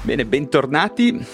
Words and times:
Bene, 0.00 0.24
bentornati. 0.24 1.26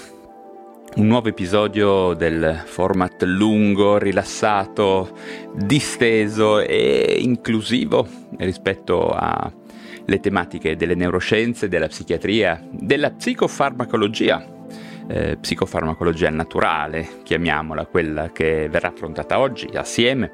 Un 0.97 1.07
nuovo 1.07 1.29
episodio 1.29 2.15
del 2.15 2.63
format 2.65 3.23
lungo, 3.23 3.99
rilassato, 3.99 5.17
disteso 5.53 6.61
e 6.61 7.19
inclusivo 7.21 8.07
rispetto 8.39 9.11
alle 9.11 10.19
tematiche 10.21 10.77
delle 10.77 10.95
neuroscienze, 10.95 11.69
della 11.69 11.89
psichiatria, 11.89 12.61
della 12.71 13.11
psicofarmacologia. 13.11 14.53
Eh, 15.07 15.37
psicofarmacologia 15.39 16.31
naturale, 16.31 17.21
chiamiamola 17.23 17.85
quella 17.85 18.33
che 18.33 18.69
verrà 18.71 18.89
affrontata 18.89 19.39
oggi 19.39 19.69
assieme, 19.75 20.33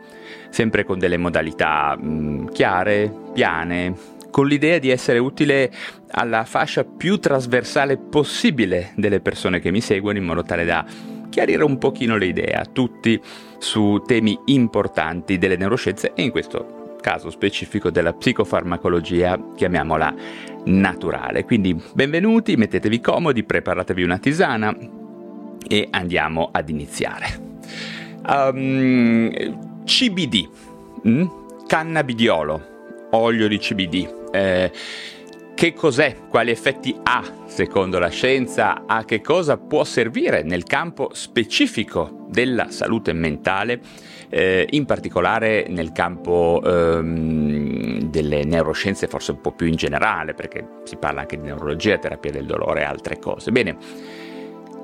sempre 0.51 0.85
con 0.85 1.01
delle 1.01 1.17
modalità 1.17 1.97
mh, 1.97 2.53
chiare, 2.53 3.12
piane, 3.33 4.19
con 4.31 4.47
l'idea 4.47 4.79
di 4.79 4.91
essere 4.91 5.19
utile 5.19 5.71
alla 6.11 6.45
fascia 6.45 6.85
più 6.85 7.19
trasversale 7.19 7.96
possibile 7.99 8.93
delle 8.96 9.21
persone 9.21 9.61
che 9.61 9.71
mi 9.71 9.81
seguono 9.81 10.18
in 10.18 10.25
modo 10.25 10.43
tale 10.43 10.64
da 10.64 10.85
chiarire 11.29 11.64
un 11.64 11.79
pochino 11.79 12.17
le 12.17 12.27
idee 12.27 12.53
a 12.53 12.64
tutti 12.64 13.21
su 13.59 14.03
temi 14.07 14.39
importanti 14.46 15.39
delle 15.39 15.57
neuroscienze 15.57 16.13
e 16.14 16.23
in 16.23 16.31
questo 16.31 16.79
caso 17.01 17.31
specifico 17.31 17.90
della 17.90 18.13
psicofarmacologia, 18.13 19.53
chiamiamola 19.57 20.14
naturale. 20.67 21.45
Quindi 21.45 21.81
benvenuti, 21.95 22.57
mettetevi 22.57 23.01
comodi, 23.01 23.43
preparatevi 23.43 24.03
una 24.03 24.18
tisana 24.18 24.76
e 25.67 25.89
andiamo 25.90 26.51
ad 26.53 26.68
iniziare. 26.68 27.49
Um, 28.26 29.82
CBD, 29.85 30.49
mm? 31.09 31.26
cannabidiolo, 31.67 33.09
olio 33.12 33.48
di 33.48 33.59
CBD. 33.59 34.20
Eh, 34.30 34.72
che 35.55 35.75
cos'è? 35.75 36.16
Quali 36.28 36.50
effetti 36.50 36.98
ha 37.02 37.22
secondo 37.44 37.98
la 37.98 38.08
scienza? 38.08 38.84
A 38.86 39.05
che 39.05 39.20
cosa 39.20 39.58
può 39.58 39.84
servire 39.84 40.42
nel 40.42 40.64
campo 40.64 41.11
specifico 41.12 42.25
della 42.31 42.70
salute 42.70 43.12
mentale? 43.12 43.81
Eh, 44.31 44.67
in 44.70 44.87
particolare 44.87 45.67
nel 45.69 45.92
campo 45.92 46.62
ehm, 46.64 48.00
delle 48.05 48.45
neuroscienze, 48.45 49.06
forse 49.06 49.33
un 49.33 49.41
po' 49.41 49.53
più 49.53 49.67
in 49.67 49.75
generale, 49.75 50.33
perché 50.34 50.67
si 50.84 50.97
parla 50.97 51.20
anche 51.20 51.37
di 51.37 51.42
neurologia, 51.42 51.98
terapia 51.98 52.31
del 52.31 52.47
dolore 52.47 52.81
e 52.81 52.84
altre 52.84 53.19
cose. 53.19 53.50
Bene, 53.50 53.77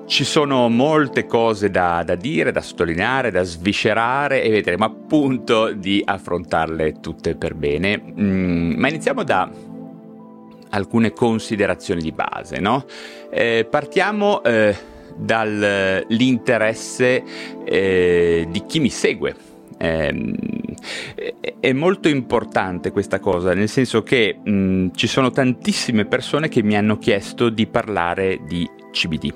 ci 0.07 0.25
sono 0.25 0.69
molte 0.69 1.27
cose 1.27 1.71
da, 1.71 2.03
da, 2.05 2.15
dire, 2.15 2.53
da 2.53 2.61
sottolineare, 2.61 3.31
da 3.31 3.43
sviscerare 3.43 4.43
e 4.43 4.51
vedremo 4.51 4.85
appunto 4.85 5.73
di 5.73 6.03
affrontarle 6.05 7.01
tutte 7.01 7.35
per 7.35 7.55
bene. 7.55 8.03
Mm, 8.19 8.79
ma 8.79 8.89
iniziamo 8.89 9.25
da 9.25 9.51
alcune 10.71 11.13
considerazioni 11.13 12.01
di 12.01 12.13
base, 12.13 12.61
no? 12.61 12.85
Eh, 13.31 13.67
partiamo 13.69 14.43
eh, 14.43 14.75
dall'interesse 15.17 17.23
eh, 17.65 18.47
di 18.49 18.63
chi 18.67 18.81
mi 18.81 18.91
segue. 18.91 19.35
Eh, 19.79 20.35
è 21.61 21.73
molto 21.73 22.09
importante 22.09 22.93
questa 22.93 23.19
cosa, 23.19 23.53
nel 23.55 23.69
senso 23.69 24.03
che 24.03 24.39
mh, 24.43 24.51
mm, 24.51 24.89
ci 24.95 25.07
sono 25.07 25.31
tantissime 25.31 26.07
persone 26.07 26.49
che 26.49 26.63
mi 26.63 26.77
hanno 26.77 26.97
chiesto 26.97 27.51
di 27.51 27.67
parlare 27.67 28.41
di 28.47 28.67
CBD. 28.93 29.35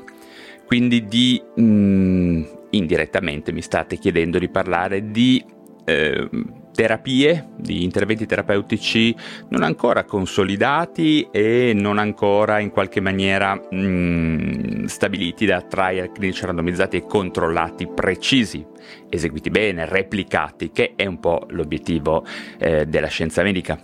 Quindi 0.70 1.06
di 1.06 1.42
mh, 1.56 1.62
mm, 1.62 2.42
indirettamente 2.70 3.50
mi 3.50 3.60
state 3.60 3.96
chiedendo 3.96 4.38
di 4.38 4.48
parlare 4.48 5.10
di 5.10 5.44
eh, 5.84 6.28
terapie, 6.72 7.48
di 7.56 7.82
interventi 7.82 8.24
terapeutici 8.24 9.12
non 9.48 9.64
ancora 9.64 10.04
consolidati 10.04 11.26
e 11.32 11.72
non 11.74 11.98
ancora 11.98 12.60
in 12.60 12.70
qualche 12.70 13.00
maniera 13.00 13.56
mh, 13.56 13.76
mm, 13.76 14.84
stabiliti 14.84 15.44
da 15.44 15.60
trial 15.62 16.12
clinici 16.12 16.46
randomizzati 16.46 16.98
e 16.98 17.04
controllati 17.04 17.88
precisi, 17.88 18.64
eseguiti 19.08 19.50
bene, 19.50 19.86
replicati, 19.86 20.70
che 20.70 20.92
è 20.94 21.04
un 21.04 21.18
po' 21.18 21.48
l'obiettivo 21.48 22.24
eh, 22.60 22.86
della 22.86 23.08
scienza 23.08 23.42
medica. 23.42 23.76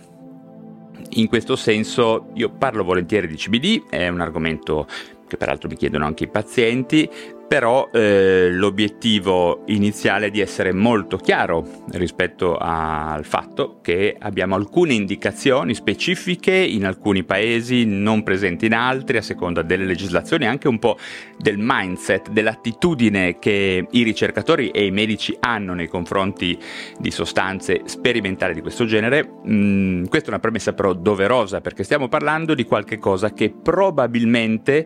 In 1.09 1.27
questo 1.27 1.57
senso 1.57 2.29
io 2.35 2.49
parlo 2.49 2.85
volentieri 2.85 3.27
di 3.27 3.35
CBD, 3.35 3.89
è 3.89 4.07
un 4.07 4.21
argomento 4.21 4.87
che 5.27 5.37
peraltro 5.37 5.69
mi 5.69 5.75
chiedono 5.75 6.05
anche 6.05 6.23
i 6.23 6.29
pazienti, 6.29 7.09
però 7.47 7.89
eh, 7.93 8.49
l'obiettivo 8.51 9.63
iniziale 9.67 10.27
è 10.27 10.29
di 10.31 10.41
essere 10.41 10.73
molto 10.73 11.15
chiaro 11.17 11.65
rispetto 11.91 12.57
al 12.57 13.23
fatto 13.23 13.79
che 13.81 14.15
abbiamo 14.19 14.55
alcune 14.55 14.93
indicazioni 14.93 15.73
specifiche 15.73 16.53
in 16.53 16.85
alcuni 16.85 17.23
paesi, 17.23 17.85
non 17.85 18.23
presenti 18.23 18.65
in 18.65 18.73
altri, 18.73 19.17
a 19.17 19.21
seconda 19.21 19.61
delle 19.61 19.85
legislazioni, 19.85 20.45
anche 20.45 20.67
un 20.67 20.77
po' 20.77 20.97
del 21.37 21.55
mindset, 21.57 22.29
dell'attitudine 22.31 23.39
che 23.39 23.87
i 23.89 24.03
ricercatori 24.03 24.69
e 24.71 24.85
i 24.85 24.91
medici 24.91 25.35
hanno 25.39 25.73
nei 25.73 25.87
confronti 25.87 26.57
di 26.99 27.11
sostanze 27.11 27.81
sperimentali 27.85 28.53
di 28.53 28.61
questo 28.61 28.85
genere. 28.85 29.25
Mm, 29.47 30.05
questa 30.05 30.27
è 30.27 30.31
una 30.31 30.39
premessa 30.39 30.73
però 30.73 30.93
doverosa 30.93 31.61
perché 31.61 31.83
stiamo 31.83 32.09
parlando 32.09 32.53
di 32.53 32.65
qualche 32.65 32.97
cosa 32.97 33.31
che 33.31 33.51
probabilmente 33.51 34.85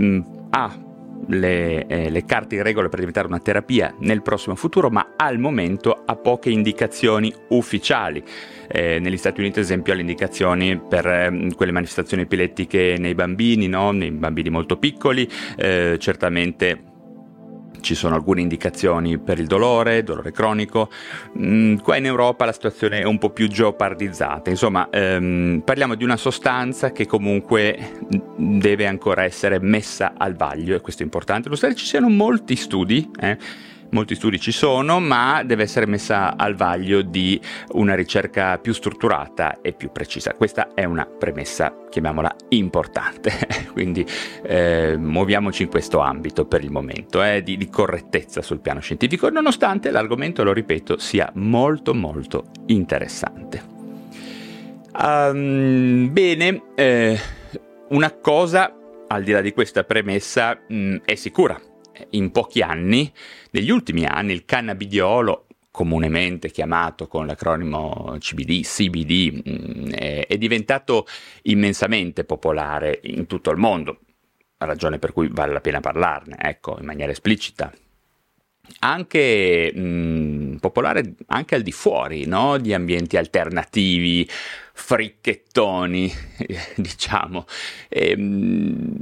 mm, 0.00 0.20
ha 0.50 0.86
le, 1.28 1.86
eh, 1.86 2.10
le, 2.10 2.24
carte 2.24 2.56
in 2.56 2.62
regola 2.62 2.88
per 2.88 2.98
diventare 2.98 3.26
una 3.26 3.38
terapia 3.38 3.94
nel 4.00 4.22
prossimo 4.22 4.54
futuro, 4.54 4.90
ma 4.90 5.14
al 5.16 5.38
momento 5.38 6.02
ha 6.04 6.16
poche 6.16 6.50
indicazioni 6.50 7.32
ufficiali. 7.48 8.22
Eh, 8.68 8.98
negli 8.98 9.16
Stati 9.16 9.40
Uniti, 9.40 9.58
ad 9.58 9.64
esempio, 9.64 9.92
ha 9.92 9.96
le 9.96 10.02
indicazioni 10.02 10.78
per 10.78 11.06
eh, 11.06 11.48
quelle 11.54 11.72
manifestazioni 11.72 12.24
epilettiche 12.24 12.96
nei 12.98 13.14
bambini, 13.14 13.68
no? 13.68 13.92
nei 13.92 14.10
bambini 14.10 14.50
molto 14.50 14.76
piccoli, 14.76 15.28
eh, 15.56 15.96
certamente 15.98 16.94
ci 17.86 17.94
sono 17.94 18.16
alcune 18.16 18.40
indicazioni 18.40 19.16
per 19.16 19.38
il 19.38 19.46
dolore, 19.46 20.02
dolore 20.02 20.32
cronico. 20.32 20.90
Mm, 21.38 21.76
qua 21.76 21.96
in 21.96 22.04
Europa 22.04 22.44
la 22.44 22.52
situazione 22.52 22.98
è 22.98 23.04
un 23.04 23.16
po' 23.16 23.30
più 23.30 23.46
geopardizzata. 23.46 24.50
Insomma, 24.50 24.88
ehm, 24.90 25.62
parliamo 25.64 25.94
di 25.94 26.02
una 26.02 26.16
sostanza 26.16 26.90
che 26.90 27.06
comunque 27.06 27.92
deve 28.36 28.88
ancora 28.88 29.22
essere 29.22 29.60
messa 29.60 30.14
al 30.16 30.34
vaglio 30.34 30.74
e 30.74 30.80
questo 30.80 31.02
è 31.02 31.04
importante. 31.04 31.44
Nonostante 31.44 31.76
ci 31.76 31.86
siano 31.86 32.08
molti 32.08 32.56
studi, 32.56 33.08
eh, 33.20 33.38
molti 33.90 34.14
studi 34.14 34.38
ci 34.40 34.52
sono, 34.52 35.00
ma 35.00 35.42
deve 35.44 35.62
essere 35.62 35.86
messa 35.86 36.36
al 36.36 36.54
vaglio 36.54 37.02
di 37.02 37.40
una 37.72 37.94
ricerca 37.94 38.58
più 38.58 38.72
strutturata 38.72 39.60
e 39.60 39.72
più 39.72 39.90
precisa. 39.92 40.34
Questa 40.34 40.74
è 40.74 40.84
una 40.84 41.06
premessa, 41.06 41.86
chiamiamola 41.88 42.34
importante, 42.50 43.32
quindi 43.72 44.06
eh, 44.42 44.96
muoviamoci 44.96 45.64
in 45.64 45.68
questo 45.68 45.98
ambito 46.00 46.46
per 46.46 46.62
il 46.62 46.70
momento, 46.70 47.22
eh, 47.22 47.42
di, 47.42 47.56
di 47.56 47.68
correttezza 47.68 48.42
sul 48.42 48.60
piano 48.60 48.80
scientifico, 48.80 49.28
nonostante 49.28 49.90
l'argomento, 49.90 50.42
lo 50.42 50.52
ripeto, 50.52 50.98
sia 50.98 51.30
molto 51.34 51.94
molto 51.94 52.46
interessante. 52.66 53.74
Um, 54.98 56.10
bene, 56.10 56.62
eh, 56.74 57.18
una 57.88 58.12
cosa 58.12 58.72
al 59.08 59.22
di 59.22 59.32
là 59.32 59.40
di 59.40 59.52
questa 59.52 59.84
premessa 59.84 60.58
mh, 60.66 60.74
mm, 60.74 60.96
è 61.04 61.14
sicura, 61.14 61.60
in 62.10 62.30
pochi 62.30 62.60
anni, 62.60 63.10
negli 63.56 63.70
ultimi 63.70 64.04
anni, 64.04 64.34
il 64.34 64.44
cannabidiolo, 64.44 65.46
comunemente 65.70 66.50
chiamato 66.50 67.06
con 67.06 67.26
l'acronimo 67.26 68.16
CBD, 68.18 68.62
CBD, 68.62 69.42
mm, 69.48 69.90
è 69.92 70.36
diventato 70.36 71.06
immensamente 71.42 72.24
popolare 72.24 73.00
in 73.04 73.26
tutto 73.26 73.50
il 73.50 73.56
mondo, 73.56 74.00
ragione 74.58 74.98
per 74.98 75.12
cui 75.12 75.28
vale 75.30 75.54
la 75.54 75.62
pena 75.62 75.80
parlarne, 75.80 76.36
ecco, 76.38 76.76
in 76.78 76.84
maniera 76.84 77.12
esplicita. 77.12 77.72
Anche 78.80 79.72
mh, 79.74 79.80
mm, 79.80 80.56
popolare 80.56 81.14
anche 81.28 81.54
al 81.54 81.62
di 81.62 81.72
fuori 81.72 82.26
no? 82.26 82.58
di 82.58 82.74
ambienti 82.74 83.16
alternativi, 83.16 84.28
fricchettoni, 84.72 86.12
diciamo. 86.76 87.46
E, 87.88 88.16
mh, 88.16 88.96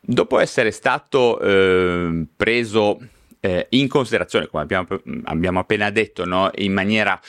dopo 0.00 0.38
essere 0.38 0.72
stato 0.72 1.38
eh, 1.40 2.24
preso 2.36 2.98
eh, 3.40 3.66
in 3.70 3.88
considerazione, 3.88 4.46
come 4.46 4.62
abbiamo, 4.62 4.86
abbiamo 5.24 5.58
appena 5.60 5.90
detto, 5.90 6.24
no? 6.24 6.50
in 6.56 6.72
maniera 6.72 7.20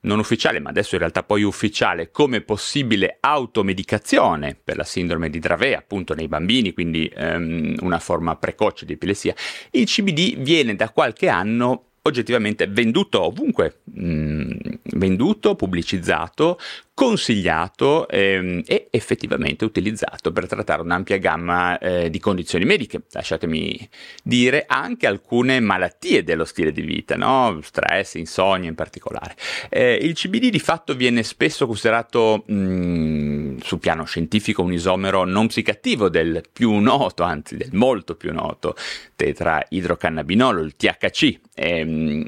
non 0.00 0.18
ufficiale, 0.18 0.60
ma 0.60 0.70
adesso 0.70 0.94
in 0.94 1.00
realtà 1.00 1.22
poi 1.22 1.42
ufficiale, 1.42 2.10
come 2.10 2.40
possibile 2.40 3.18
automedicazione 3.20 4.56
per 4.62 4.76
la 4.76 4.84
sindrome 4.84 5.30
di 5.30 5.38
Dravet, 5.38 5.76
appunto 5.76 6.14
nei 6.14 6.28
bambini, 6.28 6.72
quindi 6.72 7.10
ehm, 7.12 7.76
una 7.80 7.98
forma 7.98 8.36
precoce 8.36 8.86
di 8.86 8.92
epilessia, 8.92 9.34
il 9.72 9.86
CBD 9.86 10.38
viene 10.38 10.76
da 10.76 10.90
qualche 10.90 11.28
anno 11.28 11.85
oggettivamente 12.06 12.66
venduto 12.66 13.22
ovunque, 13.22 13.80
mm, 13.98 14.50
venduto, 14.94 15.54
pubblicizzato 15.54 16.58
consigliato 16.96 18.08
ehm, 18.08 18.62
e 18.64 18.88
effettivamente 18.90 19.66
utilizzato 19.66 20.32
per 20.32 20.46
trattare 20.46 20.80
un'ampia 20.80 21.18
gamma 21.18 21.76
eh, 21.78 22.08
di 22.08 22.18
condizioni 22.18 22.64
mediche, 22.64 23.02
lasciatemi 23.10 23.86
dire 24.22 24.64
anche 24.66 25.06
alcune 25.06 25.60
malattie 25.60 26.24
dello 26.24 26.46
stile 26.46 26.72
di 26.72 26.80
vita, 26.80 27.14
no? 27.16 27.58
stress, 27.62 28.14
insonnia 28.14 28.70
in 28.70 28.74
particolare. 28.74 29.36
Eh, 29.68 29.98
il 30.00 30.14
CBD 30.14 30.48
di 30.48 30.58
fatto 30.58 30.94
viene 30.94 31.22
spesso 31.22 31.66
considerato 31.66 32.44
mh, 32.46 32.54
mm, 32.54 33.25
sul 33.62 33.78
piano 33.78 34.04
scientifico 34.04 34.62
un 34.62 34.72
isomero 34.72 35.24
non 35.24 35.48
psicattivo 35.48 36.08
del 36.08 36.42
più 36.52 36.72
noto, 36.78 37.22
anzi 37.22 37.56
del 37.56 37.70
molto 37.72 38.16
più 38.16 38.32
noto 38.32 38.74
tetraidrocannabinolo, 39.14 40.62
il 40.62 40.74
THC, 40.76 41.22
e, 41.54 41.78
ehm, 41.78 42.24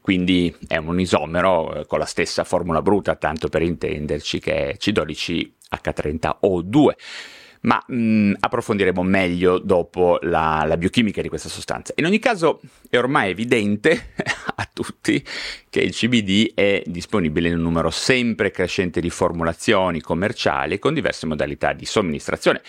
quindi 0.00 0.54
è 0.66 0.76
un 0.76 1.00
isomero 1.00 1.84
con 1.86 1.98
la 1.98 2.06
stessa 2.06 2.44
formula 2.44 2.82
bruta, 2.82 3.16
tanto 3.16 3.48
per 3.48 3.62
intenderci, 3.62 4.40
che 4.40 4.70
è 4.70 4.76
C12H30O2 4.78 6.94
ma 7.62 7.82
mh, 7.86 7.94
mm, 7.94 8.32
approfondiremo 8.40 9.02
meglio 9.02 9.58
dopo 9.58 10.18
la, 10.22 10.64
la, 10.66 10.76
biochimica 10.76 11.20
di 11.20 11.28
questa 11.28 11.48
sostanza. 11.48 11.92
In 11.96 12.06
ogni 12.06 12.18
caso 12.18 12.60
è 12.88 12.96
ormai 12.96 13.30
evidente 13.30 14.12
a 14.56 14.68
tutti 14.72 15.22
che 15.68 15.80
il 15.80 15.92
CBD 15.92 16.52
è 16.54 16.82
disponibile 16.86 17.48
in 17.48 17.56
un 17.56 17.62
numero 17.62 17.90
sempre 17.90 18.50
crescente 18.50 19.00
di 19.00 19.10
formulazioni 19.10 20.00
commerciali 20.00 20.78
con 20.78 20.94
diverse 20.94 21.26
modalità 21.26 21.72
di 21.72 21.84
somministrazione. 21.84 22.62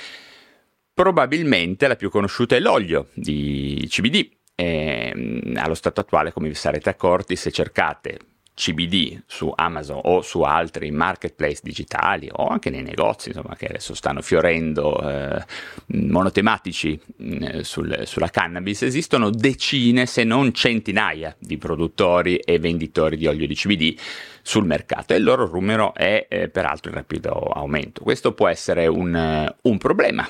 Probabilmente 0.94 1.88
la 1.88 1.96
più 1.96 2.10
conosciuta 2.10 2.56
è 2.56 2.60
l'olio 2.60 3.08
di 3.14 3.86
CBD. 3.90 4.30
E, 4.54 5.12
ehm, 5.14 5.54
allo 5.56 5.74
stato 5.74 6.02
attuale, 6.02 6.34
come 6.34 6.50
vi 6.50 6.54
sarete 6.54 6.90
accorti, 6.90 7.36
se 7.36 7.52
cercate 7.52 8.20
CBD 8.62 9.24
su 9.26 9.52
Amazon 9.56 10.02
o 10.04 10.22
su 10.22 10.42
altri 10.42 10.92
marketplace 10.92 11.62
digitali 11.64 12.30
o 12.32 12.46
anche 12.46 12.70
nei 12.70 12.84
negozi 12.84 13.30
insomma, 13.30 13.56
che 13.56 13.66
adesso 13.66 13.96
stanno 13.96 14.22
fiorendo 14.22 15.02
eh, 15.02 15.44
monotematici 15.88 17.00
eh, 17.18 17.64
sul, 17.64 18.04
sulla 18.06 18.30
cannabis, 18.30 18.84
esistono 18.84 19.32
decine 19.32 20.06
se 20.06 20.24
non 20.24 20.54
centinaia 20.54 21.36
di 21.40 21.58
produttori 21.58 22.36
e 22.36 22.60
venditori 22.60 23.18
di 23.18 23.26
olio 23.26 23.48
di 23.48 23.56
CBD 23.56 23.98
sul 24.44 24.66
mercato 24.66 25.14
e 25.14 25.18
il 25.18 25.24
loro 25.24 25.50
numero 25.50 25.96
è 25.96 26.28
eh, 26.30 26.48
peraltro 26.50 26.92
in 26.92 26.98
rapido 26.98 27.32
aumento. 27.32 28.04
Questo 28.04 28.34
può 28.34 28.48
essere 28.48 28.86
un, 28.86 29.52
un 29.60 29.78
problema 29.80 30.30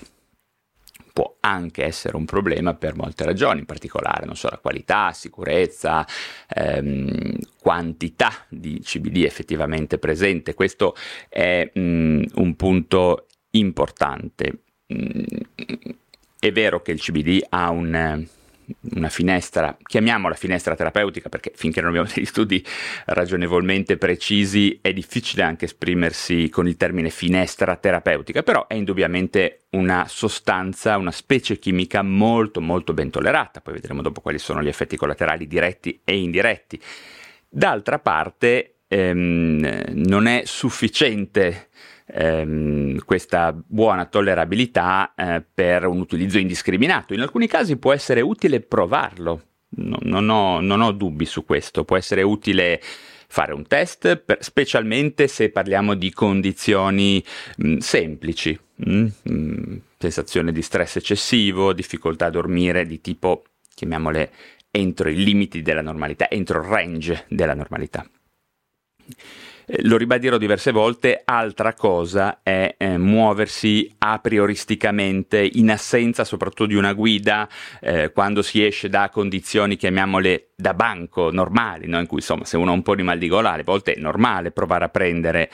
può 1.14 1.36
anche 1.42 1.84
essere 1.84 2.16
un 2.16 2.24
problema 2.24 2.74
per 2.74 2.96
molte 2.96 3.26
ragioni, 3.26 3.60
in 3.60 3.66
particolare 3.66 4.26
non 4.26 4.38
so, 4.38 4.48
la 4.50 4.60
qualità, 4.60 5.12
sicurezza, 5.12 6.08
ehm, 6.48 7.38
quantità 7.62 8.46
di 8.50 8.80
CBD 8.84 9.24
effettivamente 9.24 10.00
presente. 10.00 10.56
Questo 10.56 10.96
è 11.30 11.70
mh, 11.72 11.80
mm, 11.80 12.24
un 12.36 12.56
punto 12.56 13.28
importante. 13.52 14.64
Mm, 14.92 15.24
è 16.40 16.52
vero 16.52 16.82
che 16.82 16.92
il 16.92 17.00
CBD 17.00 17.46
ha 17.50 17.70
un 17.70 18.26
una 18.94 19.10
finestra, 19.10 19.76
chiamiamola 19.82 20.34
finestra 20.36 20.76
terapeutica 20.76 21.30
perché 21.30 21.52
finché 21.56 21.82
non 21.82 21.90
abbiamo 21.90 22.08
degli 22.14 22.26
studi 22.26 22.64
ragionevolmente 23.08 23.98
precisi 23.98 24.80
è 24.82 24.94
difficile 24.94 25.44
anche 25.44 25.66
esprimersi 25.66 26.50
con 26.50 26.68
il 26.68 26.78
termine 26.78 27.10
finestra 27.10 27.76
terapeutica, 27.76 28.44
però 28.44 28.68
è 28.68 28.76
indubbiamente 28.76 29.64
una 29.72 30.06
sostanza, 30.08 30.98
una 30.98 31.12
specie 31.12 31.58
chimica 31.60 32.02
molto 32.02 32.62
molto 32.62 32.94
ben 32.94 33.10
tollerata, 33.10 33.62
poi 33.62 33.74
vedremo 33.74 34.02
dopo 34.02 34.22
quali 34.22 34.40
sono 34.40 34.62
gli 34.62 34.68
effetti 34.68 34.96
collaterali 34.96 35.48
diretti 35.48 36.00
e 36.04 36.18
indiretti. 36.18 36.82
D'altra 37.54 38.00
parte 38.00 38.76
ehm, 38.88 39.84
non 39.90 40.26
è 40.26 40.44
sufficiente 40.46 41.68
ehm, 42.06 43.00
questa 43.04 43.54
buona 43.54 44.06
tollerabilità 44.06 45.14
eh, 45.14 45.44
per 45.54 45.86
un 45.86 46.00
utilizzo 46.00 46.38
indiscriminato. 46.38 47.14
In 47.14 47.20
alcuni 47.20 47.48
casi 47.48 47.76
può 47.76 47.92
essere 47.92 48.22
utile 48.22 48.62
provarlo, 48.62 49.42
no, 49.72 49.98
non, 50.04 50.30
ho, 50.30 50.62
non, 50.62 50.80
ho, 50.80 50.94
dubbi 50.94 51.26
su 51.26 51.44
questo, 51.44 51.84
può 51.84 51.98
essere 51.98 52.22
utile 52.22 52.80
fare 53.28 53.54
un 53.54 53.68
test, 53.68 54.16
per, 54.16 54.38
specialmente 54.42 55.28
se 55.28 55.50
parliamo 55.50 55.94
di 55.94 56.14
condizioni 56.14 57.22
mh, 57.58 57.78
semplici, 57.80 58.58
mh, 58.76 59.08
mh, 59.24 59.82
sensazione 59.98 60.54
di 60.54 60.62
stress 60.62 60.96
eccessivo, 60.96 61.74
difficoltà 61.74 62.28
a 62.28 62.30
dormire 62.30 62.86
di 62.86 63.02
tipo, 63.02 63.44
chiamiamole, 63.76 64.32
entro 64.72 65.10
i 65.10 65.16
limiti 65.16 65.62
della 65.62 65.82
normalità, 65.82 66.30
entro 66.30 66.62
il 66.62 66.68
range 66.68 67.26
della 67.28 67.54
normalità. 67.54 68.10
Eh, 69.66 69.82
lo 69.84 69.98
ribadirò 69.98 70.38
diverse 70.38 70.72
volte, 70.72 71.22
altra 71.24 71.74
cosa 71.74 72.40
è 72.44 72.76
eh, 72.78 72.98
muoversi 72.98 73.94
a 74.00 74.20
prioristicamente 74.20 75.48
in 75.54 75.72
assenza 75.72 76.24
soprattutto 76.24 76.66
di 76.66 76.76
una 76.76 76.94
guida 76.94 77.48
eh, 77.80 78.12
quando 78.12 78.42
si 78.42 78.66
esce 78.66 78.90
da 78.90 79.10
condizioni, 79.10 79.78
chiamiamole 79.78 80.48
da 80.56 80.74
banco 80.74 81.32
normali, 81.32 81.88
no? 81.88 82.00
in 82.00 82.06
cui 82.06 82.20
insomma 82.20 82.46
se 82.46 82.56
uno 82.56 82.72
ha 82.72 82.74
un 82.74 82.84
po' 82.84 82.96
di 82.96 83.04
mal 83.04 83.18
di 83.18 83.28
gola, 83.28 83.54
alle 83.54 83.64
volte 83.64 83.94
è 83.94 84.00
normale 84.00 84.52
provare 84.52 84.86
a 84.86 84.90
prendere 84.90 85.50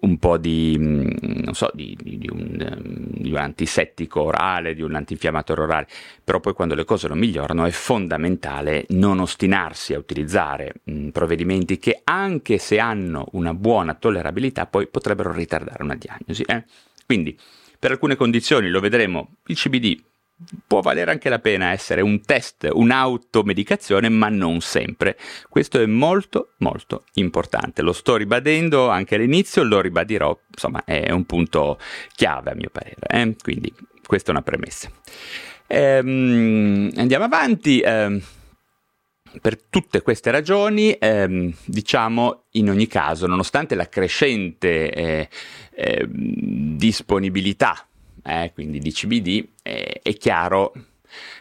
un 0.00 0.18
po' 0.18 0.36
di, 0.36 0.76
mm, 0.78 1.08
non 1.44 1.54
so, 1.54 1.70
di, 1.74 1.96
di, 2.00 2.18
di, 2.18 2.28
un, 2.30 2.56
ehm, 2.58 3.22
di 3.22 3.30
un, 3.30 3.36
antisettico 3.36 4.22
orale, 4.22 4.74
di 4.74 4.82
un 4.82 4.94
antinfiammatorio 4.94 5.64
orale, 5.64 5.86
però 6.22 6.40
poi 6.40 6.54
quando 6.54 6.74
le 6.74 6.84
cose 6.84 7.08
non 7.08 7.18
migliorano 7.18 7.64
è 7.64 7.70
fondamentale 7.70 8.86
non 8.90 9.20
ostinarsi 9.20 9.94
a 9.94 9.98
utilizzare 9.98 10.74
mh, 10.84 10.92
mm, 10.92 11.08
provvedimenti 11.08 11.78
che 11.78 12.00
anche 12.04 12.58
se 12.58 12.78
hanno 12.78 13.26
una 13.32 13.45
buona 13.54 13.94
tollerabilità 13.94 14.66
poi 14.66 14.86
potrebbero 14.86 15.32
ritardare 15.32 15.82
una 15.82 15.94
diagnosi. 15.94 16.42
Eh? 16.42 16.64
Quindi 17.04 17.38
per 17.78 17.90
alcune 17.90 18.16
condizioni, 18.16 18.68
lo 18.68 18.80
vedremo, 18.80 19.36
il 19.46 19.56
CBD 19.56 20.02
può 20.66 20.80
valere 20.80 21.10
anche 21.10 21.28
la 21.28 21.38
pena 21.38 21.72
essere 21.72 22.02
un 22.02 22.20
test, 22.20 22.68
un'automedicazione, 22.70 24.08
ma 24.08 24.28
non 24.28 24.60
sempre. 24.60 25.16
Questo 25.48 25.80
è 25.80 25.86
molto 25.86 26.52
molto 26.58 27.04
importante. 27.14 27.82
Lo 27.82 27.92
sto 27.92 28.16
ribadendo 28.16 28.88
anche 28.88 29.14
all'inizio, 29.14 29.62
lo 29.62 29.80
ribadirò, 29.80 30.38
insomma 30.50 30.84
è 30.84 31.10
un 31.10 31.24
punto 31.24 31.78
chiave 32.14 32.50
a 32.50 32.54
mio 32.54 32.70
parere. 32.70 33.06
Eh? 33.08 33.36
Quindi 33.42 33.72
questa 34.06 34.28
è 34.28 34.32
una 34.32 34.42
premessa. 34.42 34.90
Ehm, 35.66 36.92
andiamo 36.96 37.24
avanti. 37.24 37.80
Ehm, 37.80 38.20
per 39.40 39.60
tutte 39.62 40.02
queste 40.02 40.30
ragioni, 40.30 40.92
ehm, 40.92 41.52
diciamo 41.64 42.44
in 42.52 42.70
ogni 42.70 42.86
caso, 42.86 43.26
nonostante 43.26 43.74
la 43.74 43.88
crescente 43.88 44.90
eh, 44.90 45.28
eh, 45.74 46.06
disponibilità 46.08 47.86
eh, 48.26 48.50
quindi 48.52 48.80
di 48.80 48.90
CBD, 48.90 49.48
eh, 49.62 50.00
è 50.02 50.12
chiaro, 50.14 50.72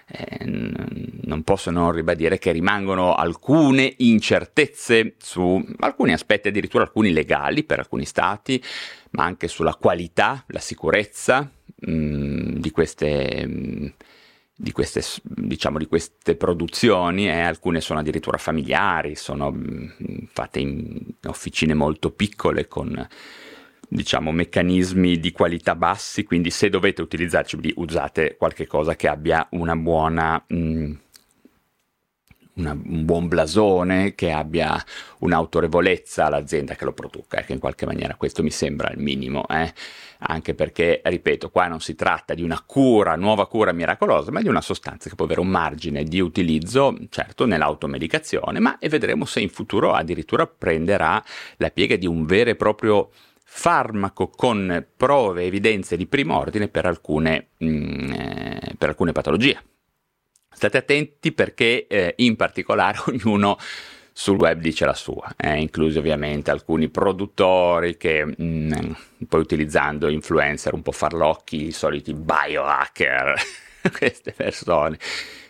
eh, 0.08 0.46
non 0.46 1.42
posso 1.44 1.72
non 1.72 1.92
ribadire 1.92 2.38
che 2.38 2.52
rimangono 2.52 3.16
alcune 3.16 3.92
incertezze 3.98 5.16
su 5.18 5.64
alcuni 5.80 6.14
aspetti, 6.14 6.50
addirittura 6.50 6.84
alcuni 6.84 7.12
legali 7.12 7.64
per 7.64 7.80
alcuni 7.80 8.06
stati, 8.06 8.62
ma 9.12 9.24
anche 9.24 9.48
sulla 9.48 9.74
qualità, 9.74 10.44
la 10.48 10.60
sicurezza 10.60 11.50
mh, 11.76 11.92
mm, 11.92 12.56
di 12.58 12.72
queste... 12.72 13.46
Mh, 13.46 13.52
mm, 13.52 13.88
di 14.56 14.72
queste, 14.72 15.02
diciamo, 15.24 15.78
di 15.78 15.86
queste 15.86 16.36
produzioni, 16.36 17.28
eh, 17.28 17.42
alcune 17.42 17.82
sono 17.82 18.00
addirittura 18.00 18.38
familiari, 18.38 19.16
sono 19.16 19.52
mm, 19.52 19.88
fatte 20.32 20.60
in 20.60 20.98
officine 21.26 21.74
molto 21.74 22.12
piccole 22.12 22.68
con 22.68 23.08
diciamo, 23.88 24.32
meccanismi 24.32 25.20
di 25.20 25.32
qualità 25.32 25.76
bassi, 25.76 26.24
quindi 26.24 26.50
se 26.50 26.70
dovete 26.70 27.02
utilizzare 27.02 27.46
CBD 27.46 27.74
usate 27.76 28.36
qualcosa 28.38 28.96
che 28.96 29.08
abbia 29.08 29.48
una 29.52 29.76
buona... 29.76 30.44
Mh, 30.48 30.58
mm, 30.58 30.94
una, 32.56 32.72
un 32.72 33.06
buon 33.06 33.28
blasone, 33.28 34.16
che 34.16 34.32
abbia 34.32 34.84
un'autorevolezza 35.20 36.26
all'azienda 36.26 36.76
che 36.76 36.86
lo 36.86 36.94
produca, 36.94 37.42
che 37.42 37.54
in 37.54 37.60
qualche 37.60 37.86
maniera 37.86 38.16
questo 38.16 38.44
mi 38.44 38.52
sembra 38.52 38.90
il 38.92 39.00
minimo, 39.00 39.46
eh? 39.48 39.74
anche 40.20 40.54
perché, 40.54 41.02
ripeto, 41.04 41.50
qua 41.50 41.68
non 41.68 41.82
si 41.82 41.96
tratta 41.96 42.34
di 42.34 42.42
una 42.42 42.62
cura, 42.66 43.16
nuova 43.16 43.48
cura 43.48 43.72
miracolosa, 43.72 44.32
ma 44.32 44.42
di 44.42 44.48
una 44.48 44.62
sostanza 44.62 45.10
che 45.10 45.16
può 45.16 45.26
avere 45.26 45.42
un 45.42 45.48
margine 45.48 46.04
di 46.04 46.20
utilizzo, 46.20 46.96
certo, 47.10 47.46
nell'automedicazione, 47.46 48.60
ma 48.60 48.78
e 48.80 48.90
vedremo 48.90 49.26
se 49.26 49.42
in 49.42 49.50
futuro 49.50 49.94
addirittura 49.94 50.48
prenderà 50.48 51.24
la 51.58 51.70
piega 51.70 51.96
di 51.96 52.08
un 52.08 52.26
vero 52.26 52.50
e 52.50 52.56
proprio 52.56 53.10
farmaco 53.44 54.28
con 54.28 54.86
prove 54.98 55.44
e 55.44 55.46
evidenze 55.46 55.96
di 55.96 56.08
primo 56.08 56.38
ordine 56.38 56.68
per 56.68 56.86
alcune, 56.86 57.50
mh, 57.58 57.68
mm, 57.68 58.12
eh, 58.12 58.76
per 58.78 58.90
alcune 58.90 59.12
patologie. 59.12 59.62
State 60.56 60.78
attenti 60.78 61.34
perché 61.34 61.86
eh, 61.88 62.14
in 62.18 62.38
particolare 62.38 63.00
ognuno 63.08 63.58
sul 64.18 64.38
web 64.38 64.62
dice 64.62 64.86
la 64.86 64.94
sua, 64.94 65.34
eh, 65.36 65.60
inclusi 65.60 65.98
ovviamente 65.98 66.50
alcuni 66.50 66.88
produttori 66.88 67.98
che 67.98 68.24
mh, 68.24 68.34
mm, 68.42 68.92
poi 69.28 69.42
utilizzando 69.42 70.08
influencer 70.08 70.74
un 70.74 70.82
po' 70.82 70.94
farlocchi, 70.94 71.68
i 71.68 71.72
soliti 71.74 72.14
biohacker, 72.14 73.36
queste 73.92 74.32
persone 74.32 74.98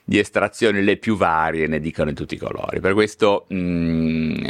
di 0.04 0.18
estrazioni 0.18 0.84
le 0.84 0.98
più 0.98 1.16
varie 1.16 1.68
ne 1.68 1.80
dicono 1.80 2.10
in 2.10 2.16
tutti 2.16 2.34
i 2.34 2.40
colori. 2.40 2.80
Per 2.80 2.94
questo 2.94 3.46
mh, 3.50 3.56
mm, 3.56 4.46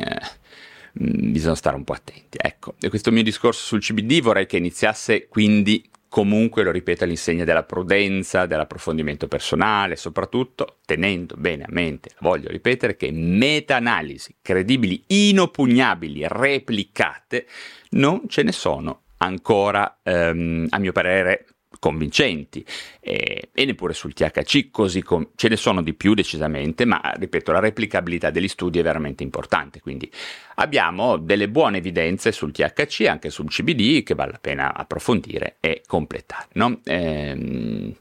mh, 0.94 1.32
bisogna 1.32 1.56
stare 1.56 1.76
un 1.76 1.84
po' 1.84 1.94
attenti. 1.94 2.38
Ecco, 2.42 2.76
e 2.80 2.88
questo 2.88 3.12
mio 3.12 3.24
discorso 3.24 3.66
sul 3.66 3.82
CBD 3.82 4.22
vorrei 4.22 4.46
che 4.46 4.56
iniziasse 4.56 5.28
quindi 5.28 5.84
comunque, 6.16 6.64
lo 6.64 6.72
ripeto, 6.72 7.04
all'insegna 7.04 7.44
della 7.44 7.64
prudenza, 7.64 8.46
dell'approfondimento 8.46 9.28
personale, 9.28 9.98
soprattutto 9.98 10.78
tenendo 10.86 11.36
bene 11.38 11.64
a 11.64 11.68
mente, 11.72 12.12
voglio 12.22 12.48
ripetere, 12.48 12.96
che 12.96 13.12
meta-analisi 13.12 14.38
credibili, 14.42 15.04
inoppugnabili, 15.08 16.24
replicate, 16.26 17.48
non 17.90 18.30
ce 18.30 18.44
ne 18.44 18.54
sono 18.54 19.02
ancora, 19.18 19.98
ehm, 20.04 20.68
a 20.70 20.80
mio 20.80 20.94
parere, 20.94 21.48
convincenti 21.80 22.66
e, 23.00 23.50
e, 23.54 23.66
neppure 23.66 23.94
sul 23.94 24.14
THC 24.14 24.70
così 24.72 25.02
com- 25.02 25.30
ce 25.36 25.50
ne 25.50 25.56
sono 25.56 25.82
di 25.82 25.94
più 25.94 26.14
decisamente 26.14 26.86
ma 26.86 27.02
ripeto 27.16 27.52
la 27.52 27.60
replicabilità 27.60 28.30
degli 28.30 28.48
studi 28.48 28.80
è 28.80 28.84
veramente 28.84 29.24
importante 29.24 29.82
quindi 29.82 30.12
abbiamo 30.56 31.18
delle 31.18 31.50
buone 31.50 31.78
evidenze 31.78 32.32
sul 32.32 32.52
THC 32.52 33.06
anche 33.08 33.30
sul 33.30 33.50
CBD 33.50 34.04
che 34.04 34.16
vale 34.16 34.32
la 34.32 34.40
pena 34.40 34.74
approfondire 34.74 35.58
e 35.60 35.84
completare 35.86 36.48
no? 36.54 36.80
ehm, 36.84 37.94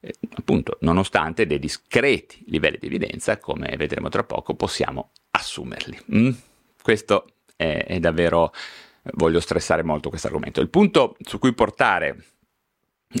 eh, 0.00 0.14
appunto 0.34 0.76
nonostante 0.80 1.46
dei 1.46 1.58
discreti 1.58 2.44
livelli 2.46 2.78
di 2.80 2.86
evidenza 2.86 3.38
come 3.38 3.74
vedremo 3.76 4.08
tra 4.08 4.24
poco 4.24 4.54
possiamo 4.54 5.10
assumerli 5.30 5.98
mm? 6.14 6.30
questo 6.82 7.26
è, 7.56 7.84
è 7.86 7.98
davvero 7.98 8.52
voglio 9.14 9.40
stressare 9.40 9.82
molto 9.82 10.08
questo 10.08 10.26
argomento 10.26 10.60
il 10.60 10.68
punto 10.68 11.16
su 11.20 11.38
cui 11.38 11.52
portare 11.54 12.16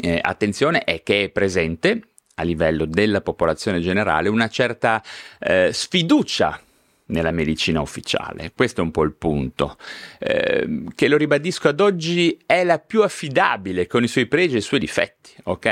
eh, 0.00 0.18
attenzione 0.22 0.84
è 0.84 1.02
che 1.02 1.24
è 1.24 1.28
presente 1.30 2.00
a 2.34 2.42
livello 2.42 2.84
della 2.84 3.20
popolazione 3.20 3.80
generale 3.80 4.28
una 4.28 4.48
certa 4.48 5.02
eh, 5.38 5.70
sfiducia 5.72 6.60
nella 7.08 7.30
medicina 7.30 7.80
ufficiale. 7.80 8.52
Questo 8.54 8.80
è 8.80 8.84
un 8.84 8.90
po' 8.90 9.02
il 9.02 9.14
punto, 9.14 9.76
eh, 10.18 10.84
che 10.94 11.08
lo 11.08 11.16
ribadisco 11.16 11.68
ad 11.68 11.80
oggi 11.80 12.38
è 12.44 12.64
la 12.64 12.78
più 12.78 13.02
affidabile 13.02 13.86
con 13.86 14.02
i 14.02 14.08
suoi 14.08 14.26
pregi 14.26 14.56
e 14.56 14.58
i 14.58 14.62
suoi 14.62 14.80
difetti, 14.80 15.32
ok? 15.44 15.66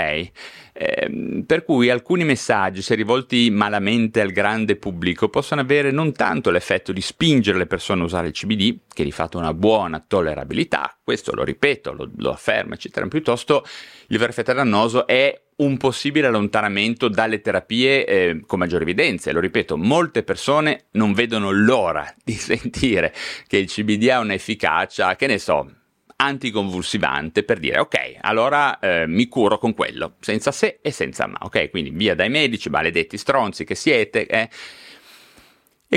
Eh, 0.78 1.42
per 1.46 1.64
cui 1.64 1.88
alcuni 1.88 2.24
messaggi, 2.24 2.82
se 2.82 2.94
rivolti 2.94 3.50
malamente 3.50 4.20
al 4.20 4.30
grande 4.30 4.76
pubblico, 4.76 5.28
possono 5.28 5.60
avere 5.60 5.90
non 5.90 6.12
tanto 6.12 6.50
l'effetto 6.50 6.92
di 6.92 7.00
spingere 7.00 7.58
le 7.58 7.66
persone 7.66 8.02
a 8.02 8.04
usare 8.04 8.28
il 8.28 8.32
CBD, 8.32 8.80
che 8.92 9.04
di 9.04 9.12
fatto 9.12 9.38
ha 9.38 9.40
una 9.40 9.54
buona 9.54 10.04
tollerabilità, 10.06 10.98
questo 11.02 11.34
lo 11.34 11.44
ripeto, 11.44 11.92
lo, 11.92 12.10
lo 12.16 12.30
affermo, 12.30 12.74
eccetera, 12.74 13.06
piuttosto 13.08 13.64
il 14.08 14.18
vero 14.18 14.30
effetto 14.30 14.52
dannoso 14.52 15.06
è 15.06 15.40
un 15.56 15.76
possibile 15.78 16.26
allontanamento 16.26 17.08
dalle 17.08 17.40
terapie 17.40 18.04
eh, 18.04 18.40
con 18.46 18.58
maggiore 18.58 18.82
evidenza. 18.82 19.30
E 19.30 19.32
lo 19.32 19.40
ripeto, 19.40 19.76
molte 19.76 20.22
persone 20.22 20.86
non 20.92 21.12
vedono 21.12 21.50
l'ora 21.50 22.12
di 22.22 22.32
sentire 22.34 23.14
che 23.46 23.56
il 23.56 23.66
CBD 23.66 24.08
ha 24.08 24.18
un'efficacia, 24.18 25.16
che 25.16 25.26
ne 25.26 25.38
so, 25.38 25.70
anticonvulsivante 26.16 27.42
per 27.42 27.58
dire 27.58 27.78
ok, 27.78 28.16
allora 28.20 28.78
eh, 28.78 29.06
mi 29.06 29.28
curo 29.28 29.58
con 29.58 29.74
quello, 29.74 30.14
senza 30.20 30.50
se 30.50 30.78
e 30.80 30.90
senza 30.90 31.26
ma, 31.26 31.38
ok? 31.42 31.70
Quindi 31.70 31.90
via 31.90 32.14
dai 32.14 32.30
medici, 32.30 32.70
maledetti 32.70 33.18
stronzi 33.18 33.64
che 33.64 33.74
siete, 33.74 34.26
eh? 34.26 34.48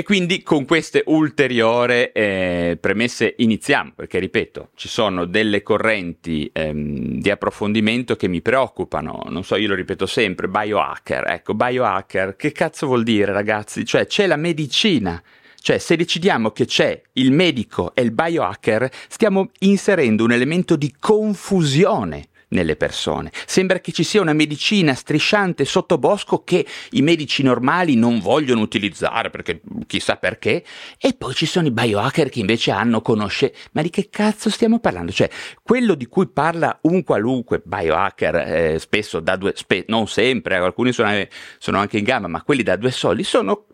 E 0.00 0.02
quindi 0.02 0.42
con 0.42 0.64
queste 0.64 1.02
ulteriori 1.08 2.10
eh, 2.14 2.78
premesse 2.80 3.34
iniziamo, 3.36 3.92
perché 3.94 4.18
ripeto, 4.18 4.70
ci 4.74 4.88
sono 4.88 5.26
delle 5.26 5.62
correnti 5.62 6.48
ehm, 6.50 7.20
di 7.20 7.30
approfondimento 7.30 8.16
che 8.16 8.26
mi 8.26 8.40
preoccupano, 8.40 9.24
non 9.28 9.44
so, 9.44 9.56
io 9.56 9.68
lo 9.68 9.74
ripeto 9.74 10.06
sempre, 10.06 10.48
biohacker, 10.48 11.30
ecco, 11.30 11.52
biohacker, 11.52 12.34
che 12.34 12.50
cazzo 12.50 12.86
vuol 12.86 13.02
dire 13.02 13.30
ragazzi? 13.30 13.84
Cioè 13.84 14.06
c'è 14.06 14.26
la 14.26 14.36
medicina, 14.36 15.22
cioè 15.60 15.76
se 15.76 15.96
decidiamo 15.96 16.50
che 16.52 16.64
c'è 16.64 16.98
il 17.12 17.30
medico 17.30 17.94
e 17.94 18.00
il 18.00 18.12
biohacker, 18.12 18.90
stiamo 19.06 19.50
inserendo 19.58 20.24
un 20.24 20.32
elemento 20.32 20.76
di 20.76 20.94
confusione 20.98 22.29
nelle 22.50 22.76
persone. 22.76 23.30
Sembra 23.46 23.80
che 23.80 23.92
ci 23.92 24.04
sia 24.04 24.20
una 24.20 24.32
medicina 24.32 24.94
strisciante 24.94 25.64
sotto 25.64 25.98
bosco 25.98 26.42
che 26.44 26.64
i 26.90 27.02
medici 27.02 27.42
normali 27.42 27.96
non 27.96 28.20
vogliono 28.20 28.60
utilizzare 28.60 29.30
perché 29.30 29.60
chissà 29.86 30.16
perché, 30.16 30.64
e 30.98 31.14
poi 31.14 31.34
ci 31.34 31.46
sono 31.46 31.66
i 31.66 31.72
biohacker 31.72 32.28
che 32.28 32.40
invece 32.40 32.70
hanno 32.70 33.00
conosce. 33.00 33.54
Ma 33.72 33.82
di 33.82 33.90
che 33.90 34.08
cazzo 34.10 34.50
stiamo 34.50 34.78
parlando? 34.78 35.12
Cioè, 35.12 35.28
quello 35.62 35.94
di 35.94 36.06
cui 36.06 36.28
parla 36.28 36.78
un 36.82 37.02
qualunque 37.02 37.62
biohacker, 37.64 38.34
eh, 38.36 38.78
spesso 38.78 39.20
da 39.20 39.36
due, 39.36 39.52
spe- 39.56 39.84
non 39.88 40.06
sempre, 40.08 40.56
alcuni 40.56 40.92
sono, 40.92 41.26
sono, 41.58 41.78
anche 41.78 41.98
in 41.98 42.04
gamba, 42.04 42.28
ma 42.28 42.42
quelli 42.42 42.62
da 42.62 42.76
due 42.76 42.90
soldi 42.90 43.22
sono 43.22 43.66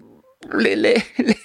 le, 0.52 0.74
le, 0.74 0.94
le 1.16 1.36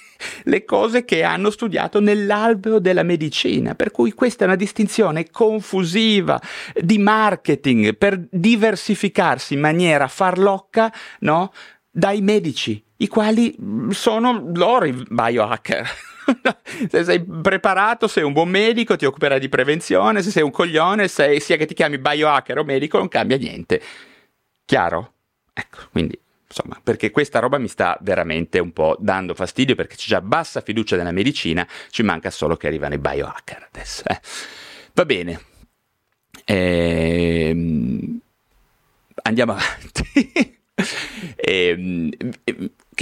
le 0.44 0.64
cose 0.64 1.04
che 1.04 1.22
hanno 1.22 1.50
studiato 1.50 2.00
nell'alveo 2.00 2.78
della 2.78 3.02
medicina, 3.02 3.74
per 3.74 3.90
cui 3.90 4.12
questa 4.12 4.44
è 4.44 4.46
una 4.46 4.56
distinzione 4.56 5.30
confusiva 5.30 6.40
di 6.74 6.98
marketing 6.98 7.96
per 7.96 8.20
diversificarsi 8.30 9.54
in 9.54 9.60
maniera 9.60 10.08
farlocca 10.08 10.92
no, 11.20 11.52
dai 11.90 12.20
medici, 12.20 12.82
i 12.98 13.08
quali 13.08 13.54
sono 13.90 14.50
loro 14.54 14.86
i 14.86 15.04
biohacker. 15.08 15.88
se 16.88 17.04
sei 17.04 17.24
preparato, 17.24 18.06
sei 18.06 18.22
un 18.22 18.32
buon 18.32 18.48
medico, 18.48 18.96
ti 18.96 19.04
occuperai 19.04 19.40
di 19.40 19.48
prevenzione, 19.48 20.22
se 20.22 20.30
sei 20.30 20.42
un 20.42 20.50
coglione, 20.50 21.08
sei, 21.08 21.40
sia 21.40 21.56
che 21.56 21.66
ti 21.66 21.74
chiami 21.74 21.98
biohacker 21.98 22.58
o 22.58 22.64
medico, 22.64 22.98
non 22.98 23.08
cambia 23.08 23.36
niente. 23.36 23.82
Chiaro? 24.64 25.12
Ecco, 25.52 25.78
quindi 25.90 26.18
insomma, 26.52 26.78
perché 26.82 27.10
questa 27.10 27.38
roba 27.38 27.58
mi 27.58 27.68
sta 27.68 27.98
veramente 28.02 28.58
un 28.58 28.72
po' 28.72 28.96
dando 29.00 29.34
fastidio 29.34 29.74
perché 29.74 29.96
c'è 29.96 30.08
già 30.08 30.20
bassa 30.20 30.60
fiducia 30.60 30.96
nella 30.96 31.10
medicina, 31.10 31.66
ci 31.90 32.02
manca 32.02 32.30
solo 32.30 32.56
che 32.56 32.66
arrivano 32.66 32.94
i 32.94 32.98
biohacker 32.98 33.68
adesso. 33.72 34.02
Eh. 34.06 34.20
Va 34.92 35.04
bene. 35.06 35.40
Ehm, 36.44 38.20
andiamo 39.22 39.52
avanti. 39.52 40.58
ehm, 41.36 42.10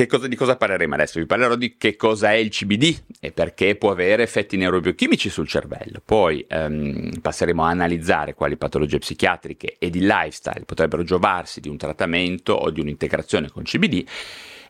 cosa, 0.07 0.29
di 0.29 0.37
cosa 0.37 0.57
parleremo 0.57 0.95
adesso? 0.95 1.19
Vi 1.19 1.27
parlerò 1.27 1.57
di 1.57 1.77
che 1.77 1.97
cosa 1.97 2.31
è 2.31 2.37
il 2.37 2.51
CBD 2.51 2.97
e 3.21 3.33
perché 3.33 3.75
può 3.77 3.91
avere 3.91 4.23
effetti 4.23 4.57
neurobiochimici 4.57 5.29
sul 5.29 5.49
cervello. 5.49 6.01
Poi 6.05 6.45
ehm, 6.49 7.21
passeremo 7.21 7.65
a 7.65 7.71
analizzare 7.71 8.35
quali 8.35 8.57
patologie 8.57 8.99
psichiatriche 8.99 9.77
e 9.79 9.91
di 9.91 10.01
lifestyle 10.01 10.65
potrebbero 10.65 11.03
giovarsi 11.03 11.61
di 11.61 11.69
un 11.69 11.77
trattamento 11.77 12.53
o 12.53 12.71
di 12.71 12.81
un'integrazione 12.81 13.51
con 13.51 13.65
CBD. 13.65 14.05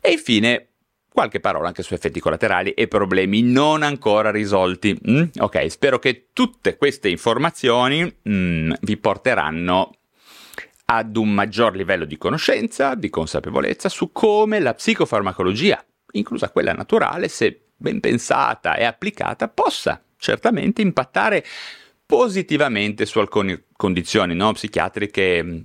E 0.00 0.11
infine 0.11 0.67
qualche 1.12 1.41
parola 1.41 1.67
anche 1.67 1.83
su 1.83 1.93
effetti 1.93 2.21
collaterali 2.21 2.71
e 2.71 2.89
problemi 2.89 3.43
non 3.43 3.83
ancora 3.83 4.31
risolti. 4.31 4.99
Mm? 5.09 5.25
Ok, 5.39 5.71
spero 5.71 5.99
che 5.99 6.29
tutte 6.33 6.77
queste 6.77 7.09
informazioni 7.09 8.11
mm, 8.29 8.73
vi 8.83 8.97
porteranno 8.97 9.91
ad 10.92 11.16
un 11.16 11.30
maggior 11.30 11.76
livello 11.76 12.04
di 12.04 12.18
conoscenza, 12.18 12.97
di 12.97 13.11
consapevolezza 13.11 13.88
su 13.88 14.11
come 14.11 14.59
la 14.59 14.75
psicofarmacologia, 14.75 15.85
inclusa 16.12 16.50
quella 16.50 16.73
naturale, 16.73 17.28
se 17.28 17.68
ben 17.76 18.00
pensata 18.00 18.75
e 18.75 18.82
applicata, 18.82 19.49
possa 19.49 20.02
certamente 20.16 20.82
impattare 20.82 21.47
positivamente 22.04 23.06
su 23.06 23.20
alcune 23.20 23.66
condizioni 23.76 24.35
no, 24.35 24.50
psichiatriche 24.50 25.42
mm, 25.44 25.59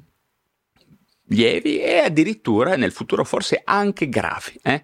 lievi 1.29 1.81
e 1.81 1.97
addirittura 1.97 2.75
nel 2.75 2.91
futuro 2.91 3.23
forse 3.23 3.61
anche 3.65 4.07
gravi. 4.07 4.59
Eh? 4.61 4.83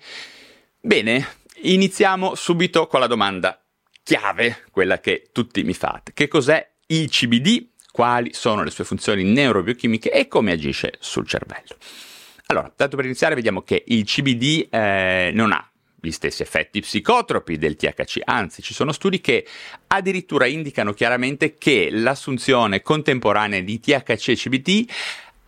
Bene, 0.80 1.36
iniziamo 1.62 2.34
subito 2.34 2.88
con 2.88 3.00
la 3.00 3.06
domanda 3.06 3.64
chiave, 4.02 4.64
quella 4.72 5.00
che 5.00 5.30
tutti 5.32 5.62
mi 5.62 5.76
fate. 5.76 6.14
Che 6.14 6.28
cos'è 6.28 6.68
il 6.88 7.10
CBD 7.10 7.70
quali 7.92 8.34
sono 8.34 8.64
le 8.64 8.72
sue 8.72 8.84
funzioni 8.84 9.24
neurobiochimiche 9.24 10.12
e 10.12 10.28
come 10.28 10.52
agisce 10.52 10.94
sul 11.00 11.28
cervello. 11.28 11.76
Allora, 12.48 12.72
tanto 12.76 12.96
per 12.96 13.06
iniziare 13.06 13.36
vediamo 13.36 13.62
che 13.62 13.84
il 13.88 14.04
CBD 14.04 14.68
eh, 14.70 15.32
non 15.34 15.52
ha 15.52 15.66
gli 16.02 16.12
stessi 16.12 16.42
effetti 16.42 16.82
psicotropi 16.82 17.58
del 17.58 17.76
THC, 17.76 18.22
anzi 18.26 18.64
ci 18.64 18.74
sono 18.74 18.92
studi 18.92 19.22
che 19.22 19.46
addirittura 19.88 20.48
indicano 20.48 20.94
chiaramente 20.94 21.56
che 21.58 21.90
l'assunzione 21.92 22.82
contemporanea 22.82 23.62
di 23.62 23.80
THC 23.80 24.30
e 24.30 24.36
CBD 24.36 24.90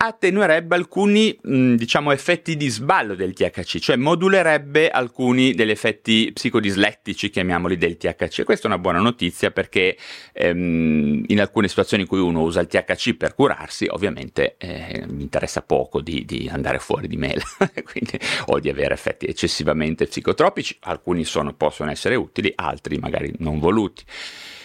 attenuerebbe 0.06 0.76
alcuni 0.76 1.38
mh, 1.42 1.76
diciamo 1.76 2.12
effetti 2.12 2.58
di 2.58 2.68
sballo 2.68 3.16
del 3.16 3.34
THC, 3.34 3.80
cioè 3.80 3.96
modulerebbe 3.96 4.90
alcuni 4.90 5.54
degli 5.54 5.70
effetti 5.70 6.30
psicodislettici, 6.34 7.30
chiamiamoli 7.30 7.78
del 7.78 7.96
THC. 7.96 8.44
Questa 8.44 8.68
è 8.68 8.72
una 8.72 8.80
buona 8.80 9.00
notizia 9.00 9.52
perché 9.52 9.98
ehm, 10.34 11.24
in 11.28 11.40
alcune 11.40 11.70
situazioni 11.70 12.04
in 12.04 12.10
cui 12.10 12.20
uno 12.20 12.42
usa 12.42 12.60
il 12.60 12.68
THC 12.68 13.16
per 13.16 13.34
curarsi, 13.34 13.88
ovviamente 13.90 14.56
eh, 14.58 15.06
mi 15.08 15.24
interessa 15.24 15.62
poco 15.62 16.02
di, 16.02 16.26
di, 16.26 16.50
andare 16.52 16.80
fuori 16.80 17.08
di 17.08 17.18
mela 17.18 17.44
Quindi, 17.84 18.20
o 18.48 18.60
di 18.60 18.70
avere 18.70 18.94
effetti 18.94 19.26
eccessivamente 19.26 20.06
psicotropici, 20.06 20.76
alcuni 20.82 21.24
sono, 21.24 21.54
possono 21.54 21.92
essere 21.92 22.16
utili, 22.16 22.52
altri 22.56 22.98
magari 22.98 23.34
non 23.38 23.60
voluti. 23.60 24.04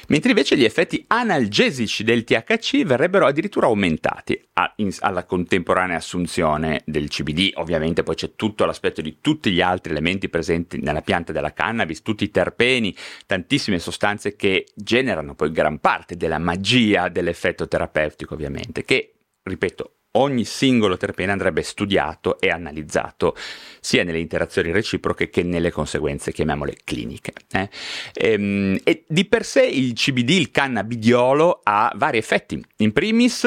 Mentre 0.09 0.31
invece 0.31 0.57
gli 0.57 0.65
effetti 0.65 1.05
analgesici 1.07 2.05
del 2.05 2.25
THC 2.25 2.85
verrebbero 2.85 3.27
addirittura 3.27 3.67
aumentati 3.67 4.41
a, 4.55 4.73
in, 4.77 4.91
alla 5.01 5.25
contemporanea 5.25 5.97
assunzione 5.97 6.83
del 6.85 7.09
CBD. 7.09 7.53
Ovviamente 7.55 8.03
poi 8.03 8.15
c'è 8.15 8.35
tutto 8.35 8.65
l'aspetto 8.65 9.01
di 9.01 9.19
tutti 9.21 9.51
gli 9.51 9.61
altri 9.61 9.93
elementi 9.93 10.29
presenti 10.29 10.81
nella 10.81 11.03
pianta 11.03 11.33
della 11.33 11.53
cannabis, 11.53 12.03
tutti 12.03 12.25
i 12.25 12.31
terpeni, 12.31 12.95
tantissime 13.27 13.79
sostanze 13.79 14.37
che 14.37 14.67
generano 14.75 15.35
poi 15.35 15.51
gran 15.51 15.79
parte 15.79 16.17
della 16.17 16.39
magia 16.39 17.09
dell'effetto 17.09 17.69
terapeutico, 17.69 18.35
ovviamente, 18.35 18.85
che, 18.85 19.15
ripeto, 19.43 19.98
ogni 20.19 20.45
singolo 20.45 20.97
terpene 20.97 21.33
andrebbe 21.33 21.63
studiato 21.63 22.39
e 22.41 22.51
analizzato 22.51 23.35
sia 23.81 24.05
nelle 24.05 24.19
interazioni 24.19 24.71
reciproche 24.71 25.31
che 25.31 25.43
nelle 25.43 25.71
conseguenze, 25.71 26.33
chiamiamole 26.33 26.77
cliniche. 26.85 27.33
Eh? 27.53 27.69
E, 28.13 28.33
ehm, 28.33 28.79
e 28.85 29.05
di 29.09 29.25
per 29.25 29.45
sé 29.45 29.63
il 29.63 29.93
CBD, 29.95 30.31
il 30.31 30.51
cannabidiolo, 30.51 31.61
ha 31.63 31.93
vari 31.97 32.19
effetti. 32.19 32.63
In 32.79 32.93
primis 32.93 33.47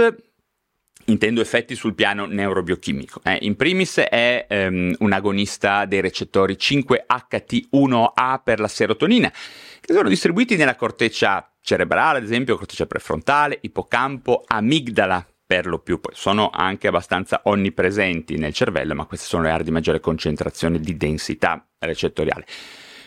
intendo 1.05 1.41
effetti 1.41 1.75
sul 1.75 1.95
piano 1.95 2.25
neurobiochimico. 2.25 3.21
Eh, 3.23 3.39
in 3.41 3.55
primis 3.55 3.97
è 3.97 4.45
um, 4.49 4.93
un 4.99 5.11
agonista 5.11 5.85
dei 5.85 6.01
recettori 6.01 6.55
5HT1A 6.59 8.41
per 8.43 8.59
la 8.59 8.67
serotonina, 8.67 9.29
che 9.29 9.93
sono 9.93 10.09
distribuiti 10.09 10.55
nella 10.55 10.75
corteccia 10.75 11.51
cerebrale, 11.61 12.19
ad 12.19 12.23
esempio 12.23 12.55
corteccia 12.55 12.85
prefrontale, 12.85 13.57
ippocampo, 13.61 14.43
amigdala, 14.47 15.25
per 15.51 15.65
lo 15.65 15.79
più 15.79 15.99
sono 16.13 16.49
anche 16.49 16.87
abbastanza 16.87 17.41
onnipresenti 17.43 18.37
nel 18.37 18.53
cervello, 18.53 18.95
ma 18.95 19.03
queste 19.03 19.25
sono 19.25 19.43
le 19.43 19.49
aree 19.49 19.65
di 19.65 19.71
maggiore 19.71 19.99
concentrazione 19.99 20.79
di 20.79 20.95
densità 20.95 21.67
recettoriale. 21.77 22.45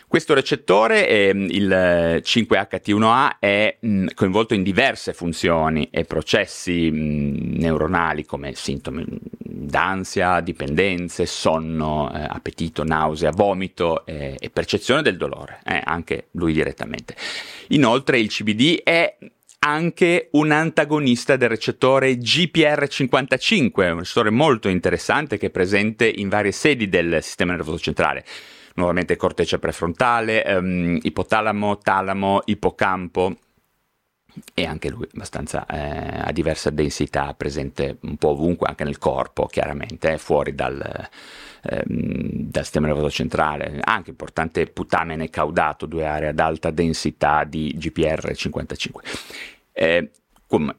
Questo 0.07 0.35
recettore, 0.35 1.09
eh, 1.09 1.29
il 1.29 2.21
5HT1A, 2.23 3.39
è 3.39 3.77
mh, 3.79 4.05
coinvolto 4.13 4.53
in 4.53 4.61
diverse 4.61 5.13
funzioni 5.13 5.89
e 5.89 6.03
processi 6.03 6.91
mh, 6.91 7.57
neuronali 7.57 8.25
come 8.25 8.53
sintomi 8.53 9.03
d'ansia, 9.39 10.39
dipendenze, 10.41 11.25
sonno, 11.25 12.13
eh, 12.13 12.27
appetito, 12.29 12.83
nausea, 12.83 13.31
vomito 13.31 14.05
eh, 14.05 14.37
e 14.39 14.51
percezione 14.51 15.01
del 15.01 15.17
dolore, 15.17 15.61
eh, 15.65 15.81
anche 15.83 16.27
lui 16.33 16.53
direttamente. 16.53 17.15
Inoltre 17.69 18.19
il 18.19 18.27
CBD 18.27 18.83
è 18.83 19.17
anche 19.65 20.29
un 20.33 20.51
antagonista 20.51 21.37
del 21.37 21.49
recettore 21.49 22.17
GPR55, 22.17 23.91
un 23.91 23.97
recettore 23.97 24.29
molto 24.29 24.69
interessante 24.69 25.39
che 25.39 25.47
è 25.47 25.49
presente 25.49 26.07
in 26.07 26.29
varie 26.29 26.51
sedi 26.51 26.87
del 26.87 27.17
sistema 27.23 27.53
nervoso 27.53 27.79
centrale. 27.79 28.23
Nuovamente 28.75 29.15
corteccia 29.15 29.57
prefrontale, 29.57 30.43
um, 30.55 30.99
ipotalamo, 31.01 31.79
talamo, 31.79 32.41
ippocampo 32.45 33.35
e 34.53 34.65
anche 34.65 34.89
lui 34.89 35.07
abbastanza 35.13 35.65
eh, 35.65 36.27
a 36.27 36.31
diversa 36.31 36.69
densità, 36.69 37.33
presente 37.33 37.97
un 38.01 38.17
po' 38.17 38.29
ovunque, 38.29 38.67
anche 38.67 38.83
nel 38.83 38.97
corpo, 38.97 39.45
chiaramente, 39.47 40.11
eh, 40.11 40.17
fuori 40.17 40.53
dal, 40.53 41.09
ehm, 41.63 42.49
dal 42.49 42.63
sistema 42.63 42.87
nervoso 42.87 43.09
centrale. 43.09 43.79
Anche 43.81 44.11
importante 44.11 44.67
putamene 44.67 45.29
caudato, 45.29 45.85
due 45.85 46.05
aree 46.05 46.29
ad 46.29 46.39
alta 46.39 46.69
densità 46.69 47.45
di 47.45 47.75
GPR55. 47.79 49.54
Eh, 49.77 50.09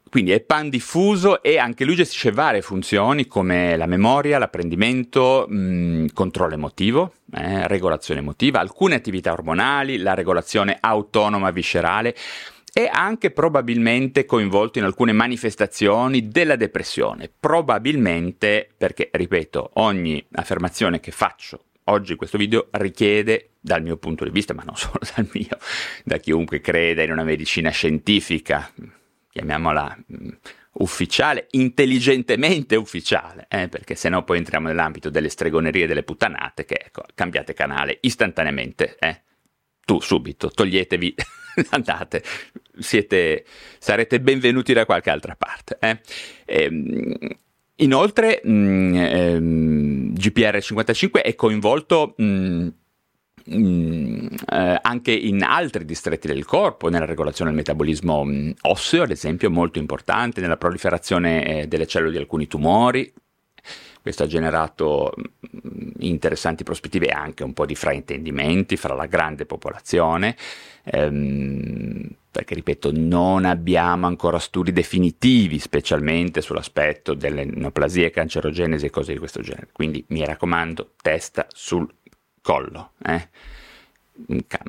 quindi 0.09 0.31
è 0.31 0.41
pan 0.41 0.71
diffuso 0.71 1.43
e 1.43 1.59
anche 1.59 1.85
lui 1.85 1.97
gestisce 1.97 2.31
varie 2.31 2.63
funzioni 2.63 3.27
come 3.27 3.77
la 3.77 3.87
memoria, 3.87 4.39
l'apprendimento, 4.39 5.45
mh, 5.49 5.57
mm, 5.57 6.07
controllo 6.15 6.55
emotivo, 6.55 7.13
eh, 7.35 7.67
regolazione 7.67 8.21
emotiva, 8.21 8.61
alcune 8.61 8.95
attività 8.95 9.33
ormonali, 9.33 9.99
la 9.99 10.15
regolazione 10.15 10.79
autonoma 10.81 11.51
viscerale 11.51 12.15
e 12.73 12.89
anche 12.91 13.31
probabilmente 13.31 14.25
coinvolto 14.25 14.79
in 14.79 14.85
alcune 14.85 15.13
manifestazioni 15.13 16.29
della 16.29 16.57
depressione. 16.57 17.31
Probabilmente 17.39 18.69
perché, 18.77 19.11
ripeto, 19.13 19.71
ogni 19.75 20.25
affermazione 20.33 21.01
che 21.01 21.11
faccio 21.11 21.61
oggi 21.87 22.17
questo 22.17 22.39
video 22.39 22.69
richiede, 22.73 23.51
dal 23.61 23.83
mio 23.83 23.97
punto 23.97 24.25
di 24.25 24.31
vista, 24.31 24.55
ma 24.55 24.63
non 24.63 24.77
solo 24.77 25.01
dal 25.15 25.29
mio, 25.33 25.59
da 26.05 26.19
chiunque 26.19 26.61
creda 26.61 27.03
in 27.03 27.13
una 27.13 27.25
medicina 27.25 27.71
scientifica, 27.71 28.71
chiamiamola 29.31 29.97
mm, 30.13 30.29
ufficiale, 30.79 31.47
intelligentemente 31.53 32.77
ufficiale, 32.77 33.47
eh, 33.49 33.69
perché 33.69 33.95
se 33.95 34.09
no 34.09 34.25
poi 34.25 34.39
entriamo 34.39 34.69
nell'ambito 34.69 35.11
delle 35.11 35.29
stregonerie 35.29 35.87
delle 35.87 36.03
puttanate, 36.03 36.65
che 36.65 36.83
ecco, 36.87 37.05
cambiate 37.15 37.55
canale 37.55 37.99
istantaneamente, 38.01 38.97
eh. 38.99 39.23
tu 39.85 40.01
subito, 40.01 40.51
toglietevi, 40.51 41.15
andate, 41.71 42.23
siete, 42.79 43.45
sarete 43.79 44.21
benvenuti 44.21 44.73
da 44.73 44.85
qualche 44.85 45.11
altra 45.11 45.37
parte. 45.37 45.79
Eh. 45.81 46.01
E, 46.45 46.63
ehm, 46.63 47.17
Inoltre 47.77 48.41
mh, 48.43 48.51
mm, 48.51 48.95
ehm, 48.95 50.13
GPR55 50.15 51.23
è 51.23 51.35
coinvolto 51.35 52.15
mh, 52.17 52.25
mm, 52.25 52.69
mm, 53.55 54.27
eh, 54.51 54.79
anche 54.81 55.13
in 55.13 55.43
altri 55.43 55.85
distretti 55.85 56.27
del 56.27 56.47
corpo, 56.47 56.89
nella 56.89 57.05
regolazione 57.05 57.51
del 57.51 57.59
metabolismo 57.59 58.27
osseo, 58.63 59.03
ad 59.03 59.11
esempio, 59.11 59.51
molto 59.51 59.79
importante, 59.79 60.41
nella 60.41 60.57
proliferazione 60.57 61.63
eh, 61.63 61.67
delle 61.67 61.87
cellule 61.87 62.13
di 62.13 62.19
alcuni 62.19 62.47
tumori. 62.47 63.13
Questo 64.01 64.23
ha 64.23 64.27
generato 64.27 65.13
interessanti 65.99 66.63
prospettive 66.63 67.09
e 67.09 67.13
anche 67.13 67.43
un 67.43 67.53
po' 67.53 67.67
di 67.67 67.75
fraintendimenti 67.75 68.77
fra 68.77 68.95
la 68.95 69.07
grande 69.07 69.47
popolazione. 69.47 70.37
Ehm, 70.85 72.09
perché 72.37 72.55
ripeto 72.55 72.91
non 72.93 73.47
abbiamo 73.47 74.07
ancora 74.07 74.39
studi 74.39 74.71
definitivi 74.71 75.59
specialmente 75.59 76.43
sull'aspetto 76.43 77.15
delle 77.15 77.47
neoplasie, 77.47 78.11
cancerogenesi 78.11 78.85
e 78.85 78.91
cose 78.91 79.15
di 79.15 79.19
questo 79.19 79.41
genere, 79.41 79.69
quindi 79.73 80.05
mi 80.09 80.23
raccomando 80.23 80.93
testa 81.01 81.47
sul 81.49 81.91
collo. 82.43 82.91
Eh? 83.03 83.29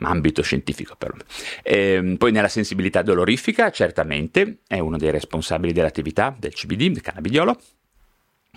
ambito 0.01 0.41
scientifico 0.41 0.95
però. 0.97 1.13
E, 1.61 2.15
poi 2.17 2.31
nella 2.31 2.47
sensibilità 2.47 3.01
dolorifica 3.01 3.69
certamente 3.69 4.59
è 4.67 4.79
uno 4.79 4.97
dei 4.97 5.11
responsabili 5.11 5.73
dell'attività 5.73 6.33
del 6.37 6.53
CBD, 6.53 6.91
del 6.91 7.01
cannabidiolo, 7.01 7.57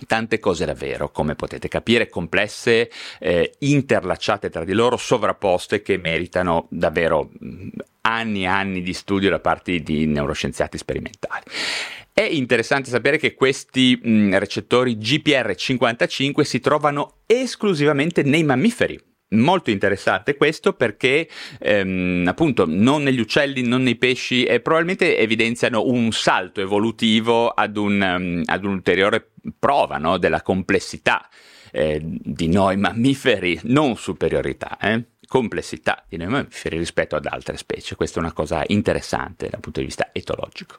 Tante 0.07 0.39
cose 0.39 0.65
davvero, 0.65 1.09
come 1.09 1.35
potete 1.35 1.67
capire, 1.67 2.09
complesse, 2.09 2.89
eh, 3.19 3.53
interlacciate 3.59 4.49
tra 4.49 4.63
di 4.63 4.73
loro, 4.73 4.97
sovrapposte, 4.97 5.81
che 5.81 5.97
meritano 5.97 6.67
davvero 6.69 7.29
anni 8.01 8.43
e 8.43 8.47
anni 8.47 8.81
di 8.81 8.93
studio 8.93 9.29
da 9.29 9.39
parte 9.39 9.79
di 9.79 10.05
neuroscienziati 10.05 10.77
sperimentali. 10.77 11.43
È 12.13 12.23
interessante 12.23 12.89
sapere 12.89 13.17
che 13.17 13.33
questi 13.33 13.97
mh, 14.01 14.37
recettori 14.37 14.97
GPR55 14.97 16.41
si 16.41 16.59
trovano 16.59 17.19
esclusivamente 17.25 18.21
nei 18.23 18.43
mammiferi, 18.43 18.99
molto 19.31 19.69
interessante 19.69 20.35
questo 20.35 20.73
perché 20.73 21.27
ehm, 21.59 22.25
appunto 22.27 22.65
non 22.67 23.03
negli 23.03 23.19
uccelli, 23.19 23.61
non 23.61 23.83
nei 23.83 23.95
pesci 23.95 24.43
e 24.43 24.59
probabilmente 24.59 25.17
evidenziano 25.17 25.85
un 25.85 26.11
salto 26.11 26.61
evolutivo 26.61 27.49
ad, 27.49 27.77
un, 27.77 28.01
um, 28.01 28.41
ad 28.45 28.63
un'ulteriore 28.63 29.31
prova 29.57 29.97
no, 29.97 30.17
della 30.17 30.41
complessità 30.41 31.27
eh, 31.71 31.99
di 32.03 32.47
noi 32.47 32.77
mammiferi, 32.77 33.59
non 33.63 33.95
superiorità. 33.95 34.77
Eh? 34.79 35.03
Complessità 35.31 36.03
di 36.09 36.17
noi 36.17 36.27
mammiferi 36.27 36.77
rispetto 36.77 37.15
ad 37.15 37.25
altre 37.25 37.55
specie. 37.55 37.95
Questa 37.95 38.19
è 38.19 38.21
una 38.21 38.33
cosa 38.33 38.63
interessante 38.67 39.47
dal 39.47 39.61
punto 39.61 39.79
di 39.79 39.85
vista 39.85 40.09
etologico. 40.11 40.75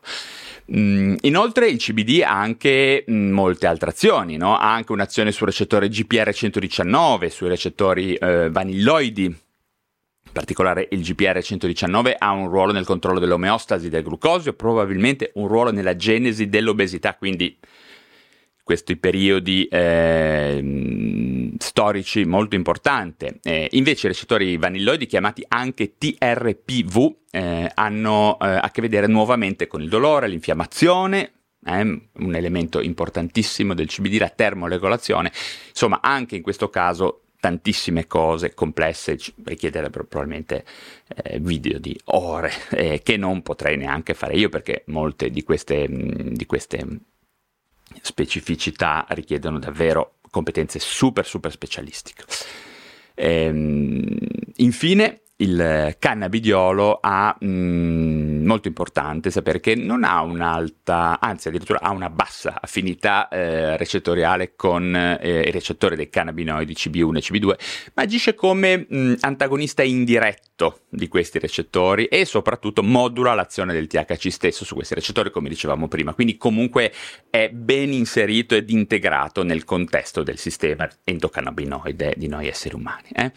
Mm, 0.76 1.14
inoltre 1.22 1.68
il 1.68 1.78
CBD 1.78 2.20
ha 2.22 2.38
anche 2.38 3.02
mm, 3.10 3.32
molte 3.32 3.66
altre 3.66 3.88
azioni, 3.88 4.36
no? 4.36 4.58
ha 4.58 4.70
anche 4.74 4.92
un'azione 4.92 5.32
sul 5.32 5.46
recettore 5.46 5.88
GPR119, 5.88 7.28
sui 7.28 7.48
recettori 7.48 8.14
eh, 8.14 8.50
vanilloidi, 8.50 9.24
in 9.24 10.32
particolare 10.32 10.86
il 10.90 11.00
GPR119 11.00 12.16
ha 12.18 12.30
un 12.32 12.48
ruolo 12.50 12.72
nel 12.72 12.84
controllo 12.84 13.20
dell'omeostasi 13.20 13.88
del 13.88 14.02
glucosio, 14.02 14.52
probabilmente 14.52 15.30
un 15.36 15.48
ruolo 15.48 15.72
nella 15.72 15.96
genesi 15.96 16.50
dell'obesità, 16.50 17.14
quindi 17.14 17.58
questi 18.62 18.96
periodi 18.96 19.66
eh, 19.66 21.52
storici 21.58 22.24
molto 22.24 22.54
importanti. 22.54 23.26
Eh, 23.42 23.68
invece 23.72 24.06
i 24.06 24.10
recettori 24.10 24.56
vanilloidi, 24.56 25.06
chiamati 25.06 25.44
anche 25.48 25.94
TRPV, 25.98 27.16
eh, 27.30 27.70
hanno 27.74 28.38
eh, 28.40 28.46
a 28.48 28.70
che 28.70 28.80
vedere 28.80 29.06
nuovamente 29.06 29.66
con 29.66 29.82
il 29.82 29.88
dolore, 29.88 30.28
l'infiammazione, 30.28 31.32
eh, 31.64 31.80
un 31.80 32.34
elemento 32.34 32.80
importantissimo 32.80 33.74
del 33.74 33.88
CBD, 33.88 34.18
la 34.18 34.28
termoregolazione. 34.28 35.32
Insomma, 35.68 36.00
anche 36.00 36.36
in 36.36 36.42
questo 36.42 36.68
caso 36.68 37.22
tantissime 37.42 38.06
cose 38.06 38.54
complesse, 38.54 39.18
richiederebbero 39.44 40.04
probabilmente 40.04 40.64
eh, 41.08 41.40
video 41.40 41.80
di 41.80 41.98
ore 42.04 42.52
eh, 42.70 43.00
che 43.02 43.16
non 43.16 43.42
potrei 43.42 43.76
neanche 43.76 44.14
fare 44.14 44.36
io 44.36 44.48
perché 44.48 44.84
molte 44.86 45.28
di 45.28 45.42
queste, 45.42 45.88
di 45.88 46.46
queste 46.46 46.86
specificità 48.00 49.04
richiedono 49.10 49.58
davvero 49.58 50.14
competenze 50.30 50.78
super 50.78 51.26
super 51.26 51.50
specialistiche. 51.50 52.24
Ehm, 53.14 54.16
infine, 54.56 55.21
il 55.42 55.96
cannabidiolo 55.98 56.98
ha 57.00 57.36
mh, 57.38 57.46
mm, 57.46 58.46
molto 58.46 58.68
importante 58.68 59.30
sapere 59.30 59.60
che 59.60 59.74
non 59.74 60.04
ha 60.04 60.22
un'alta, 60.22 61.18
anzi 61.20 61.48
addirittura 61.48 61.80
ha 61.80 61.90
una 61.90 62.10
bassa 62.10 62.58
affinità 62.60 63.28
eh, 63.28 63.76
recettoriale 63.76 64.54
con 64.54 64.94
eh, 64.94 65.40
i 65.40 65.50
recettori 65.50 65.96
dei 65.96 66.08
cannabinoidi 66.08 66.72
CB1 66.74 67.16
e 67.16 67.20
CB2, 67.20 67.46
ma 67.94 68.02
agisce 68.02 68.34
come 68.34 68.86
mh, 68.88 68.96
mm, 68.96 69.14
antagonista 69.20 69.82
indiretto 69.82 70.82
di 70.88 71.08
questi 71.08 71.40
recettori 71.40 72.06
e 72.06 72.24
soprattutto 72.24 72.82
modula 72.82 73.34
l'azione 73.34 73.72
del 73.72 73.88
THC 73.88 74.30
stesso 74.30 74.64
su 74.64 74.74
questi 74.74 74.94
recettori, 74.94 75.30
come 75.30 75.48
dicevamo 75.48 75.88
prima. 75.88 76.14
Quindi 76.14 76.36
comunque 76.36 76.92
è 77.30 77.48
ben 77.50 77.92
inserito 77.92 78.54
ed 78.54 78.70
integrato 78.70 79.42
nel 79.42 79.64
contesto 79.64 80.22
del 80.22 80.38
sistema 80.38 80.88
endocannabinoide 81.02 82.14
di 82.16 82.28
noi 82.28 82.46
esseri 82.46 82.76
umani. 82.76 83.08
Eh? 83.12 83.32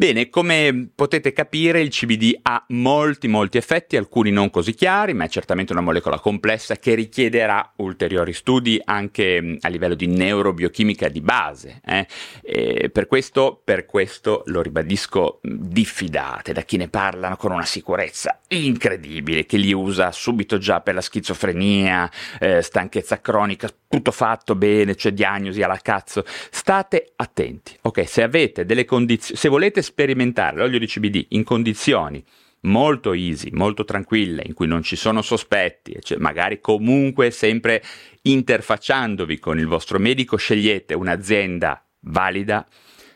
Bene, 0.00 0.30
come 0.30 0.92
potete 0.94 1.34
capire 1.34 1.82
il 1.82 1.90
CBD 1.90 2.38
ha 2.40 2.64
molti 2.68 3.28
molti 3.28 3.58
effetti, 3.58 3.98
alcuni 3.98 4.30
non 4.30 4.48
così 4.48 4.72
chiari, 4.72 5.12
ma 5.12 5.24
è 5.24 5.28
certamente 5.28 5.72
una 5.72 5.82
molecola 5.82 6.18
complessa 6.18 6.76
che 6.76 6.94
richiederà 6.94 7.74
ulteriori 7.76 8.32
studi 8.32 8.80
anche 8.82 9.58
a 9.60 9.68
livello 9.68 9.94
di 9.94 10.06
neurobiochimica 10.06 11.10
di 11.10 11.20
base. 11.20 11.82
Eh? 11.84 12.88
Per, 12.90 13.06
questo, 13.06 13.60
per 13.62 13.84
questo, 13.84 14.42
lo 14.46 14.62
ribadisco, 14.62 15.40
diffidate 15.42 16.54
da 16.54 16.62
chi 16.62 16.78
ne 16.78 16.88
parlano 16.88 17.36
con 17.36 17.52
una 17.52 17.66
sicurezza 17.66 18.40
incredibile, 18.48 19.44
che 19.44 19.58
li 19.58 19.74
usa 19.74 20.12
subito 20.12 20.56
già 20.56 20.80
per 20.80 20.94
la 20.94 21.02
schizofrenia, 21.02 22.10
eh, 22.38 22.62
stanchezza 22.62 23.20
cronica, 23.20 23.68
tutto 23.90 24.12
fatto 24.12 24.54
bene, 24.54 24.94
c'è 24.94 25.10
diagnosi 25.10 25.62
alla 25.62 25.80
cazzo. 25.82 26.22
State 26.24 27.12
attenti, 27.16 27.76
ok? 27.82 28.08
Se 28.08 28.22
avete 28.22 28.64
delle 28.64 28.84
condizioni, 28.84 29.36
se 29.36 29.48
volete 29.48 29.82
sperimentare 29.82 30.58
l'olio 30.58 30.78
di 30.78 30.86
CBD 30.86 31.26
in 31.30 31.42
condizioni 31.42 32.24
molto 32.62 33.12
easy, 33.12 33.50
molto 33.50 33.84
tranquille, 33.84 34.44
in 34.46 34.54
cui 34.54 34.68
non 34.68 34.84
ci 34.84 34.94
sono 34.94 35.22
sospetti, 35.22 35.96
cioè 36.02 36.18
magari 36.18 36.60
comunque 36.60 37.32
sempre 37.32 37.82
interfacciandovi 38.22 39.40
con 39.40 39.58
il 39.58 39.66
vostro 39.66 39.98
medico, 39.98 40.36
scegliete 40.36 40.94
un'azienda 40.94 41.84
valida, 42.02 42.64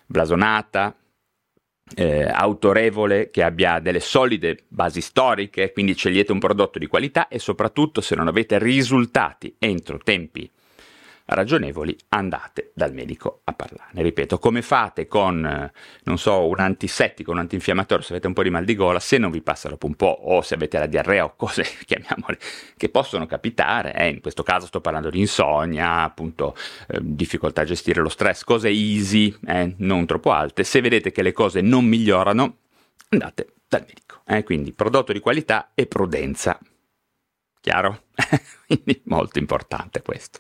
blasonata, 0.07 0.97
eh, 1.95 2.25
autorevole, 2.25 3.31
che 3.31 3.45
abbia 3.45 3.79
delle 3.79 4.01
solide 4.01 4.65
basi 4.67 5.01
storiche, 5.01 5.71
quindi 5.71 5.95
scegliete 5.95 6.33
un 6.33 6.41
prodotto 6.41 6.81
di 6.81 6.89
qualità 6.89 7.29
e 7.29 7.39
soprattutto 7.39 8.01
se 8.01 8.17
non 8.17 8.27
avete 8.27 8.59
risultati 8.59 9.55
entro 9.61 9.99
tempi 9.99 10.51
ragionevoli, 11.27 11.97
andate 12.09 12.73
dal 12.75 12.93
medico 12.93 13.41
a 13.45 13.53
parlarne. 13.53 14.03
Ripeto, 14.03 14.39
come 14.39 14.63
fate 14.63 15.07
con, 15.07 15.45
eh, 15.45 15.73
non 16.05 16.19
so, 16.19 16.47
un 16.47 16.61
antisettico, 16.61 17.31
un 17.31 17.39
antinfiammatorio, 17.39 18.05
se 18.05 18.13
avete 18.13 18.27
un 18.27 18.35
po' 18.35 18.43
di 18.43 18.51
mal 18.51 18.65
di 18.65 18.75
gola, 18.75 19.01
se 19.01 19.19
non 19.19 19.31
vi 19.31 19.41
passa 19.41 19.69
dopo 19.69 19.87
un 19.87 19.95
po', 19.95 20.19
o 20.25 20.43
se 20.43 20.55
avete 20.55 20.79
la 20.79 20.87
diarrea 20.87 21.25
o 21.25 21.35
cose, 21.37 21.65
chiamiamole, 21.85 22.39
che 22.77 22.89
possono 22.89 23.27
capitare, 23.27 23.95
eh, 23.95 24.09
in 24.09 24.21
questo 24.21 24.43
caso 24.43 24.67
sto 24.67 24.81
parlando 24.81 25.11
di 25.11 25.21
insonnia, 25.21 26.03
appunto, 26.03 26.55
eh, 26.89 26.99
difficoltà 27.01 27.63
a 27.63 27.65
gestire 27.65 28.01
lo 28.01 28.09
stress, 28.09 28.45
cose 28.45 28.69
easy, 28.69 29.35
eh, 29.47 29.75
non 29.79 30.07
troppo 30.07 30.33
alte, 30.33 30.65
se 30.65 30.81
vedete 30.81 31.11
che 31.13 31.23
le 31.23 31.33
cose 31.33 31.61
non 31.61 31.85
migliorano, 31.85 32.57
andate 33.09 33.55
dal 33.69 33.85
medico. 33.87 34.21
Eh, 34.27 34.43
quindi 34.43 34.73
prodotto 34.73 35.13
di 35.13 35.21
qualità 35.21 35.71
e 35.75 35.87
prudenza. 35.87 36.59
Chiaro? 37.65 38.03
quindi 38.67 39.01
molto 39.07 39.39
importante 39.39 40.03
questo 40.03 40.39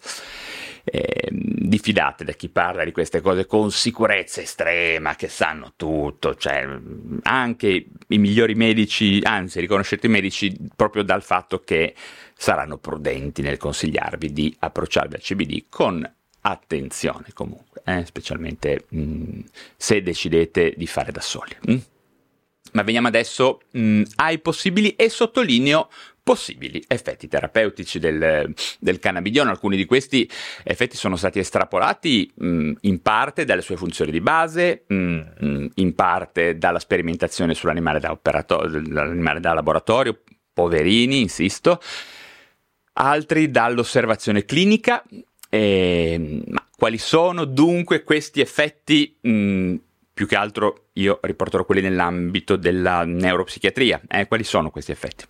eh, 0.85 1.29
diffidate 1.31 2.25
da 2.25 2.33
chi 2.33 2.51
parla 2.51 2.85
di 2.85 2.93
queste 2.93 3.23
cose 3.23 3.47
con 3.47 3.71
sicurezza 3.71 4.43
estrema, 4.43 5.17
che 5.17 5.29
sanno 5.29 5.73
tutto, 5.77 6.35
cioè 6.35 6.69
anche 7.23 7.87
i 8.09 8.19
migliori 8.19 8.55
medici, 8.55 9.21
anzi 9.23 9.61
riconoscete 9.61 10.07
i 10.07 10.11
medici 10.11 10.55
proprio 10.77 11.03
dal 11.03 11.23
fatto 11.23 11.61
che 11.61 11.95
saranno 12.37 12.77
prudenti 12.77 13.41
nel 13.41 13.57
consigliarvi 13.57 14.33
di 14.33 14.55
approcciarvi 14.59 15.15
al 15.15 15.23
CBD 15.23 15.65
con 15.71 16.15
attenzione 16.47 17.29
comunque, 17.33 17.81
eh, 17.87 18.05
specialmente 18.05 18.85
mh, 18.91 19.01
mm, 19.01 19.41
se 19.77 20.03
decidete 20.03 20.75
di 20.77 20.87
fare 20.87 21.11
da 21.11 21.23
soli. 21.23 21.57
Mh? 21.63 21.73
Mm? 21.73 21.79
Ma 22.73 22.83
veniamo 22.83 23.09
adesso 23.09 23.63
mh, 23.71 23.81
mm, 23.81 24.03
ai 24.17 24.39
possibili 24.41 24.91
e 24.97 25.09
sottolineo 25.09 25.89
possibili 26.25 26.83
effetti 26.89 27.29
terapeutici 27.29 27.99
del, 28.01 28.53
del 28.81 28.99
cannabidiolo. 28.99 29.51
Alcuni 29.51 29.77
di 29.77 29.85
questi 29.85 30.29
effetti 30.65 30.97
sono 30.97 31.17
stati 31.17 31.39
estrapolati 31.39 32.33
mh, 32.35 32.73
in 32.81 33.03
parte 33.03 33.45
dalle 33.45 33.61
sue 33.61 33.77
funzioni 33.77 34.11
di 34.11 34.21
base, 34.21 34.85
mh, 34.87 35.67
in 35.75 35.95
parte 35.95 36.57
dalla 36.59 36.81
sperimentazione 36.81 37.55
sull'animale 37.55 38.01
da, 38.01 38.19
l'animale 38.25 39.39
da 39.39 39.53
laboratorio, 39.53 40.23
poverini, 40.53 41.21
insisto, 41.21 41.81
altri 42.95 43.51
dall'osservazione 43.51 44.45
clinica. 44.45 45.05
Eh, 45.51 46.43
ma 46.47 46.67
quali 46.75 46.99
sono 46.99 47.45
dunque 47.45 48.03
questi 48.03 48.41
effetti? 48.41 49.17
Più 49.21 50.27
che 50.27 50.37
altro 50.37 50.87
io 50.95 51.19
riporterò 51.23 51.65
quelli 51.65 51.83
nell'ambito 51.83 52.57
della 52.57 53.05
neuropsichiatria. 53.05 54.01
Eh, 54.09 54.27
quali 54.27 54.45
sono 54.45 54.71
questi 54.71 54.93
effetti? 54.93 55.25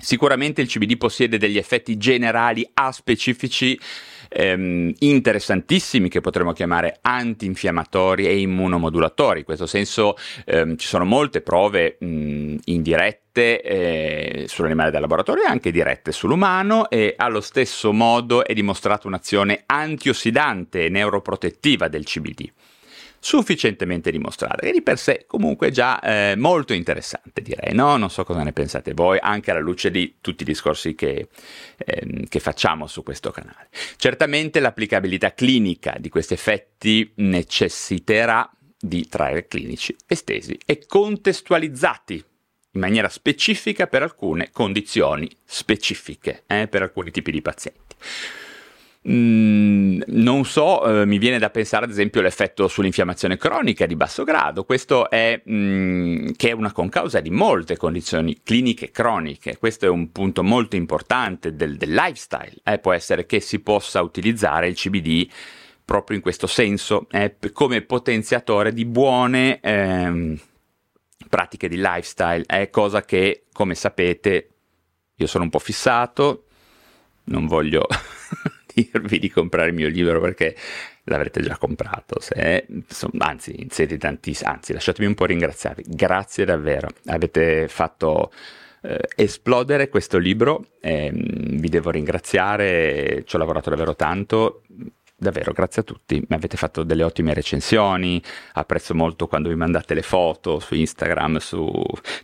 Sicuramente 0.00 0.60
il 0.60 0.68
CBD 0.68 0.96
possiede 0.96 1.38
degli 1.38 1.58
effetti 1.58 1.96
generali 1.96 2.64
aspecifici 2.72 3.76
ehm, 4.28 4.92
interessantissimi 5.00 6.08
che 6.08 6.20
potremmo 6.20 6.52
chiamare 6.52 6.98
antinfiammatori 7.00 8.24
e 8.24 8.38
immunomodulatori. 8.38 9.40
In 9.40 9.44
questo 9.44 9.66
senso 9.66 10.16
ehm, 10.44 10.76
ci 10.76 10.86
sono 10.86 11.04
molte 11.04 11.40
prove 11.40 11.96
mh, 11.98 12.54
indirette 12.66 13.60
eh, 13.60 14.44
sull'animale 14.46 14.92
da 14.92 15.00
laboratorio 15.00 15.42
e 15.42 15.48
anche 15.48 15.72
dirette 15.72 16.12
sull'umano 16.12 16.88
e 16.90 17.14
allo 17.16 17.40
stesso 17.40 17.92
modo 17.92 18.44
è 18.44 18.54
dimostrata 18.54 19.08
un'azione 19.08 19.64
antiossidante 19.66 20.84
e 20.84 20.88
neuroprotettiva 20.90 21.88
del 21.88 22.04
CBD 22.04 22.48
sufficientemente 23.20 24.10
dimostrata, 24.10 24.58
che 24.58 24.72
di 24.72 24.82
per 24.82 24.98
sé 24.98 25.24
comunque 25.26 25.70
già 25.70 26.00
eh, 26.00 26.34
molto 26.36 26.72
interessante 26.72 27.42
direi, 27.42 27.74
no? 27.74 27.96
Non 27.96 28.10
so 28.10 28.24
cosa 28.24 28.42
ne 28.42 28.52
pensate 28.52 28.94
voi, 28.94 29.18
anche 29.20 29.50
alla 29.50 29.60
luce 29.60 29.90
di 29.90 30.16
tutti 30.20 30.42
i 30.42 30.46
discorsi 30.46 30.94
che, 30.94 31.28
ehm, 31.76 32.26
che 32.28 32.40
facciamo 32.40 32.86
su 32.86 33.02
questo 33.02 33.30
canale. 33.30 33.68
Certamente 33.96 34.60
l'applicabilità 34.60 35.34
clinica 35.34 35.96
di 35.98 36.08
questi 36.08 36.34
effetti 36.34 37.12
necessiterà 37.16 38.50
di 38.80 39.08
trial 39.08 39.46
clinici 39.48 39.96
estesi 40.06 40.58
e 40.64 40.86
contestualizzati 40.86 42.24
in 42.72 42.80
maniera 42.80 43.08
specifica 43.08 43.86
per 43.86 44.02
alcune 44.02 44.50
condizioni 44.52 45.28
specifiche, 45.44 46.44
eh, 46.46 46.68
per 46.68 46.82
alcuni 46.82 47.10
tipi 47.10 47.32
di 47.32 47.42
pazienti. 47.42 47.96
Mm, 49.06 50.00
non 50.08 50.44
so, 50.44 51.02
eh, 51.02 51.06
mi 51.06 51.18
viene 51.18 51.38
da 51.38 51.50
pensare 51.50 51.84
ad 51.84 51.90
esempio 51.90 52.20
all'effetto 52.20 52.66
sull'infiammazione 52.66 53.36
cronica 53.36 53.86
di 53.86 53.94
basso 53.94 54.24
grado, 54.24 54.64
questo 54.64 55.08
è 55.08 55.40
mm, 55.48 56.30
che 56.36 56.48
è 56.48 56.52
una 56.52 56.72
concausa 56.72 57.20
di 57.20 57.30
molte 57.30 57.76
condizioni 57.76 58.40
cliniche 58.42 58.90
croniche, 58.90 59.56
questo 59.56 59.86
è 59.86 59.88
un 59.88 60.10
punto 60.10 60.42
molto 60.42 60.74
importante 60.74 61.54
del, 61.54 61.76
del 61.76 61.94
lifestyle, 61.94 62.56
eh, 62.64 62.78
può 62.80 62.92
essere 62.92 63.24
che 63.24 63.38
si 63.38 63.60
possa 63.60 64.02
utilizzare 64.02 64.66
il 64.66 64.74
CBD 64.74 65.28
proprio 65.84 66.16
in 66.16 66.22
questo 66.22 66.48
senso, 66.48 67.06
eh, 67.10 67.36
come 67.52 67.82
potenziatore 67.82 68.72
di 68.72 68.84
buone 68.84 69.60
ehm, 69.60 70.38
pratiche 71.30 71.68
di 71.68 71.76
lifestyle, 71.76 72.44
è 72.46 72.68
cosa 72.68 73.02
che 73.02 73.44
come 73.52 73.74
sapete 73.74 74.48
io 75.14 75.26
sono 75.26 75.44
un 75.44 75.50
po' 75.50 75.60
fissato, 75.60 76.44
non 77.24 77.46
voglio 77.46 77.86
dirvi 78.82 79.18
di 79.18 79.30
comprare 79.30 79.68
il 79.68 79.74
mio 79.74 79.88
libro 79.88 80.20
perché 80.20 80.54
l'avrete 81.04 81.40
già 81.40 81.56
comprato, 81.56 82.20
se, 82.20 82.66
anzi, 83.18 83.66
siete 83.70 83.96
tantissimi, 83.96 84.50
anzi 84.50 84.72
lasciatemi 84.72 85.06
un 85.06 85.14
po' 85.14 85.24
ringraziarvi, 85.24 85.84
grazie 85.86 86.44
davvero, 86.44 86.88
avete 87.06 87.66
fatto 87.68 88.30
eh, 88.82 89.08
esplodere 89.16 89.88
questo 89.88 90.18
libro, 90.18 90.66
eh, 90.80 91.10
vi 91.12 91.68
devo 91.68 91.90
ringraziare, 91.90 93.24
ci 93.24 93.36
ho 93.36 93.38
lavorato 93.38 93.70
davvero 93.70 93.96
tanto, 93.96 94.62
davvero 95.20 95.52
grazie 95.52 95.82
a 95.82 95.84
tutti, 95.84 96.14
mi 96.14 96.36
avete 96.36 96.56
fatto 96.56 96.84
delle 96.84 97.02
ottime 97.02 97.34
recensioni, 97.34 98.22
apprezzo 98.52 98.94
molto 98.94 99.26
quando 99.26 99.48
vi 99.48 99.56
mandate 99.56 99.94
le 99.94 100.02
foto 100.02 100.60
su 100.60 100.76
Instagram, 100.76 101.38
su... 101.38 101.68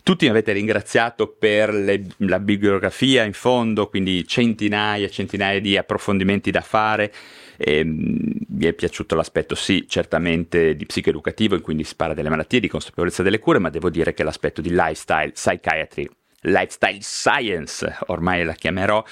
tutti 0.05 0.27
mi 0.27 0.31
avete 0.31 0.53
ringraziato 0.53 1.27
per 1.27 1.75
le, 1.75 2.05
la 2.19 2.39
bibliografia 2.39 3.25
in 3.25 3.33
fondo, 3.33 3.89
quindi 3.89 4.25
centinaia 4.27 5.07
e 5.07 5.11
centinaia 5.11 5.61
di 5.61 5.77
approfondimenti 5.77 6.53
da 6.53 6.61
fare. 6.61 7.13
E, 7.57 7.83
mi 7.85 8.67
è 8.67 8.73
piaciuto 8.73 9.17
l'aspetto, 9.17 9.55
sì, 9.55 9.87
certamente 9.89 10.77
di 10.77 10.87
psicoeducativo, 10.87 11.57
in 11.57 11.63
cui 11.63 11.83
si 11.83 11.97
parla 11.97 12.15
delle 12.15 12.29
malattie, 12.29 12.61
di 12.61 12.69
consapevolezza 12.69 13.23
delle 13.25 13.41
cure, 13.41 13.59
ma 13.59 13.71
devo 13.71 13.91
dire 13.91 14.15
che 14.15 14.23
l'aspetto 14.23 14.61
di 14.61 14.71
lifestyle, 14.71 15.33
psychiatry, 15.33 16.09
lifestyle 16.43 17.01
science, 17.01 17.99
ormai 18.07 18.45
la 18.45 18.55
chiamerò, 18.55 19.05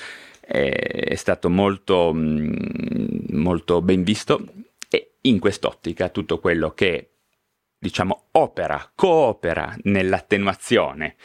è 0.45 1.15
stato 1.15 1.49
molto, 1.49 2.13
mm, 2.13 2.51
molto 3.31 3.81
ben 3.81 4.03
visto 4.03 4.45
e 4.91 5.15
in 5.23 5.39
quest'ottica 5.39 6.09
tutto 6.09 6.39
quello 6.41 6.73
che 6.73 7.13
diciamo, 7.79 8.27
opera, 8.33 8.93
coopera 8.95 9.77
nell'attenuazione 9.83 11.17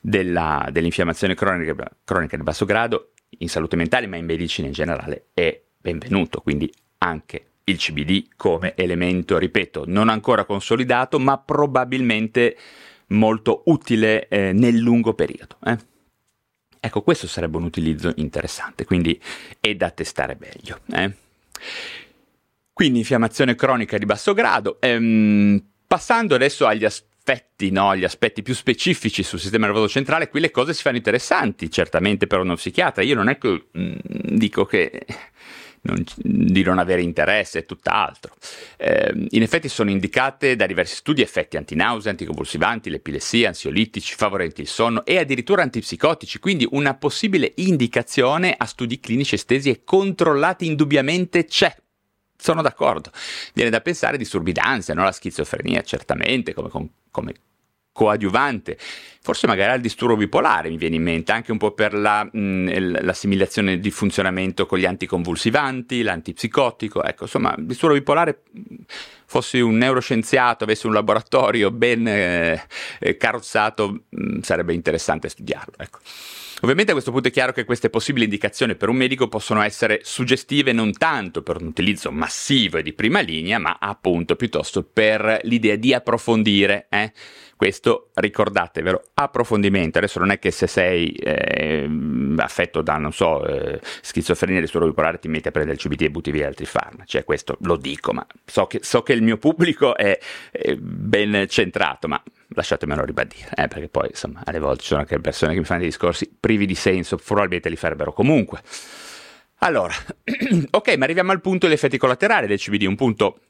della, 0.00 0.66
dell'infiammazione 0.70 1.34
cronica, 1.34 1.74
cronica 2.04 2.36
di 2.36 2.42
basso 2.42 2.64
grado 2.64 3.12
in 3.38 3.48
salute 3.48 3.76
mentale, 3.76 4.06
ma 4.06 4.16
in 4.16 4.24
medicina 4.24 4.66
in 4.66 4.72
generale, 4.72 5.26
è 5.34 5.60
benvenuto. 5.76 6.40
Quindi 6.40 6.72
anche 6.98 7.46
il 7.64 7.76
CBD 7.76 8.28
come 8.36 8.74
elemento, 8.76 9.36
ripeto, 9.36 9.84
non 9.86 10.08
ancora 10.08 10.44
consolidato, 10.44 11.18
ma 11.18 11.36
probabilmente 11.36 12.56
molto 13.08 13.62
utile 13.66 14.28
eh, 14.28 14.52
nel 14.52 14.76
lungo 14.76 15.12
periodo. 15.12 15.58
Eh? 15.64 15.76
Ecco, 16.86 17.02
questo 17.02 17.26
sarebbe 17.26 17.56
un 17.56 17.64
utilizzo 17.64 18.12
interessante, 18.14 18.84
quindi 18.84 19.20
è 19.58 19.74
da 19.74 19.90
testare 19.90 20.36
meglio. 20.38 20.78
Eh? 20.92 21.12
Quindi 22.72 22.98
infiammazione 22.98 23.56
cronica 23.56 23.98
di 23.98 24.04
basso 24.04 24.34
grado. 24.34 24.76
Ehm, 24.80 25.60
passando 25.84 26.36
adesso 26.36 26.64
agli 26.64 26.84
aspetti, 26.84 27.70
no, 27.72 27.90
agli 27.90 28.04
aspetti 28.04 28.42
più 28.42 28.54
specifici 28.54 29.24
sul 29.24 29.40
sistema 29.40 29.66
nervoso 29.66 29.88
centrale, 29.88 30.28
qui 30.28 30.38
le 30.38 30.52
cose 30.52 30.74
si 30.74 30.82
fanno 30.82 30.96
interessanti, 30.96 31.68
certamente 31.72 32.28
per 32.28 32.38
uno 32.38 32.54
psichiatra. 32.54 33.02
Io 33.02 33.16
non 33.16 33.28
è 33.28 33.36
che 33.36 33.66
mm, 33.76 33.94
dico 34.36 34.64
che 34.64 35.04
non, 35.86 36.04
di 36.16 36.62
non 36.62 36.78
avere 36.78 37.02
interesse, 37.02 37.60
è 37.60 37.66
tutt'altro. 37.66 38.34
Eh, 38.76 39.26
in 39.30 39.42
effetti 39.42 39.68
sono 39.68 39.90
indicate 39.90 40.56
da 40.56 40.66
diversi 40.66 40.96
studi 40.96 41.22
effetti 41.22 41.56
antinausea, 41.56 42.10
anticonvulsivanti, 42.10 42.90
l'epilessia, 42.90 43.48
ansiolitici, 43.48 44.14
favorenti 44.14 44.60
il 44.60 44.68
sonno 44.68 45.04
e 45.04 45.18
addirittura 45.18 45.62
antipsicotici, 45.62 46.38
quindi 46.38 46.66
una 46.70 46.94
possibile 46.94 47.52
indicazione 47.56 48.54
a 48.56 48.66
studi 48.66 49.00
clinici 49.00 49.36
estesi 49.36 49.70
e 49.70 49.82
controllati 49.84 50.66
indubbiamente 50.66 51.44
c'è. 51.44 51.74
Sono 52.36 52.60
d'accordo. 52.60 53.10
Viene 53.54 53.70
da 53.70 53.80
pensare 53.80 54.18
disturbi 54.18 54.52
d'ansia, 54.52 54.94
no? 54.94 55.04
la 55.04 55.12
schizofrenia, 55.12 55.82
certamente, 55.82 56.52
come, 56.52 56.68
come 57.10 57.34
coadiuvante, 57.96 58.76
forse 59.22 59.46
magari 59.46 59.72
al 59.72 59.80
disturbo 59.80 60.16
bipolare 60.16 60.68
mi 60.68 60.76
viene 60.76 60.96
in 60.96 61.02
mente, 61.02 61.32
anche 61.32 61.50
un 61.50 61.56
po' 61.56 61.70
per 61.72 61.94
la, 61.94 62.28
mh, 62.30 63.00
l'assimilazione 63.02 63.78
di 63.78 63.90
funzionamento 63.90 64.66
con 64.66 64.78
gli 64.78 64.84
anticonvulsivanti, 64.84 66.02
l'antipsicotico, 66.02 67.02
ecco, 67.02 67.24
insomma, 67.24 67.54
il 67.56 67.64
disturbo 67.64 67.94
bipolare, 67.94 68.42
fossi 69.24 69.60
un 69.60 69.78
neuroscienziato, 69.78 70.64
avessi 70.64 70.86
un 70.86 70.92
laboratorio 70.92 71.70
ben 71.70 72.06
eh, 72.06 73.16
carrozzato, 73.16 74.02
mh, 74.10 74.40
sarebbe 74.40 74.74
interessante 74.74 75.30
studiarlo, 75.30 75.74
ecco. 75.78 75.98
Ovviamente 76.62 76.92
a 76.92 76.94
questo 76.94 77.12
punto 77.12 77.28
è 77.28 77.30
chiaro 77.30 77.52
che 77.52 77.66
queste 77.66 77.90
possibili 77.90 78.24
indicazioni 78.24 78.76
per 78.76 78.88
un 78.88 78.96
medico 78.96 79.28
possono 79.28 79.60
essere 79.60 80.00
suggestive 80.02 80.72
non 80.72 80.90
tanto 80.92 81.42
per 81.42 81.60
un 81.60 81.66
utilizzo 81.66 82.10
massivo 82.10 82.78
e 82.78 82.82
di 82.82 82.94
prima 82.94 83.20
linea, 83.20 83.58
ma 83.58 83.76
appunto 83.78 84.36
piuttosto 84.36 84.82
per 84.82 85.40
l'idea 85.42 85.76
di 85.76 85.92
approfondire. 85.92 86.86
Eh? 86.88 87.12
Questo 87.56 88.10
ricordatevelo, 88.14 89.02
approfondimento. 89.14 89.98
Adesso 89.98 90.18
non 90.18 90.30
è 90.30 90.38
che 90.38 90.50
se 90.50 90.66
sei 90.66 91.10
eh, 91.12 91.88
affetto 92.36 92.80
da, 92.80 92.96
non 92.96 93.12
so, 93.12 93.46
eh, 93.46 93.78
schizofrenia 94.00 94.60
di 94.60 94.66
suolo 94.66 94.86
bipolare 94.86 95.18
ti 95.18 95.28
metti 95.28 95.48
a 95.48 95.50
prendere 95.50 95.76
il 95.76 95.82
CBD 95.82 96.02
e 96.02 96.10
butti 96.10 96.30
via 96.30 96.46
altri 96.46 96.64
farmaci. 96.64 97.04
Cioè, 97.06 97.24
questo 97.24 97.58
lo 97.60 97.76
dico, 97.76 98.14
ma 98.14 98.26
so 98.46 98.66
che, 98.66 98.80
so 98.82 99.02
che 99.02 99.12
il 99.12 99.22
mio 99.22 99.36
pubblico 99.36 99.94
è, 99.94 100.18
è 100.50 100.74
ben 100.74 101.46
centrato, 101.48 102.08
ma 102.08 102.22
lasciatemelo 102.48 103.04
ribadire, 103.04 103.48
eh, 103.54 103.68
perché 103.68 103.88
poi 103.88 104.08
insomma 104.08 104.42
alle 104.44 104.58
volte 104.58 104.82
ci 104.82 104.88
sono 104.88 105.00
anche 105.00 105.18
persone 105.18 105.52
che 105.52 105.58
mi 105.58 105.64
fanno 105.64 105.80
dei 105.80 105.88
discorsi 105.88 106.34
privi 106.38 106.66
di 106.66 106.74
senso, 106.74 107.16
probabilmente 107.16 107.68
li 107.68 107.76
farebbero 107.76 108.12
comunque. 108.12 108.62
Allora, 109.60 109.94
ok, 110.70 110.96
ma 110.96 111.04
arriviamo 111.04 111.32
al 111.32 111.40
punto 111.40 111.66
degli 111.66 111.74
effetti 111.74 111.96
collaterali 111.96 112.46
del 112.46 112.58
CBD, 112.58 112.82
un 112.82 112.94
punto 112.94 113.40